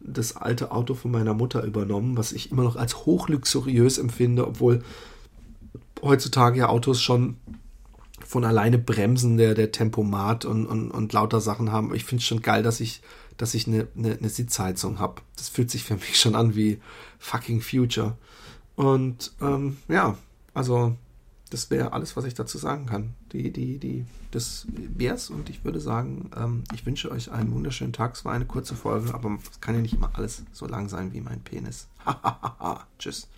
das 0.00 0.36
alte 0.36 0.72
Auto 0.72 0.94
von 0.94 1.10
meiner 1.10 1.34
Mutter 1.34 1.62
übernommen, 1.62 2.16
was 2.16 2.32
ich 2.32 2.50
immer 2.50 2.62
noch 2.62 2.76
als 2.76 3.04
hochluxuriös 3.04 3.98
empfinde, 3.98 4.46
obwohl 4.46 4.82
heutzutage 6.02 6.58
ja 6.58 6.68
Autos 6.68 7.00
schon 7.00 7.36
von 8.24 8.44
alleine 8.44 8.78
bremsen, 8.78 9.36
der, 9.36 9.54
der 9.54 9.72
Tempomat 9.72 10.44
und, 10.44 10.66
und, 10.66 10.90
und 10.90 11.12
lauter 11.12 11.40
Sachen 11.40 11.70
haben. 11.70 11.94
Ich 11.94 12.04
finde 12.04 12.22
es 12.22 12.26
schon 12.26 12.42
geil, 12.42 12.62
dass 12.62 12.80
ich, 12.80 13.02
dass 13.36 13.54
ich 13.54 13.66
eine, 13.66 13.88
eine, 13.96 14.16
eine 14.16 14.28
Sitzheizung 14.28 14.98
habe. 14.98 15.22
Das 15.36 15.48
fühlt 15.48 15.70
sich 15.70 15.84
für 15.84 15.94
mich 15.94 16.18
schon 16.18 16.34
an 16.34 16.54
wie 16.54 16.80
fucking 17.18 17.60
Future. 17.60 18.16
Und 18.76 19.32
ähm, 19.40 19.78
ja, 19.88 20.16
also 20.54 20.96
das 21.50 21.70
wäre 21.70 21.92
alles, 21.92 22.16
was 22.16 22.24
ich 22.24 22.34
dazu 22.34 22.56
sagen 22.56 22.86
kann. 22.86 23.14
Die, 23.32 23.52
die, 23.52 23.78
die, 23.78 24.06
das 24.30 24.66
wär's 24.70 25.28
und 25.28 25.50
ich 25.50 25.64
würde 25.64 25.80
sagen, 25.80 26.30
ähm, 26.36 26.64
ich 26.72 26.86
wünsche 26.86 27.10
euch 27.10 27.30
einen 27.30 27.52
wunderschönen 27.52 27.92
Tag. 27.92 28.14
Es 28.14 28.24
war 28.24 28.32
eine 28.32 28.46
kurze 28.46 28.74
Folge, 28.74 29.12
aber 29.12 29.38
es 29.50 29.60
kann 29.60 29.74
ja 29.74 29.82
nicht 29.82 29.94
immer 29.94 30.10
alles 30.14 30.44
so 30.52 30.66
lang 30.66 30.88
sein 30.88 31.12
wie 31.12 31.20
mein 31.20 31.40
Penis. 31.40 31.88
Tschüss. 32.98 33.28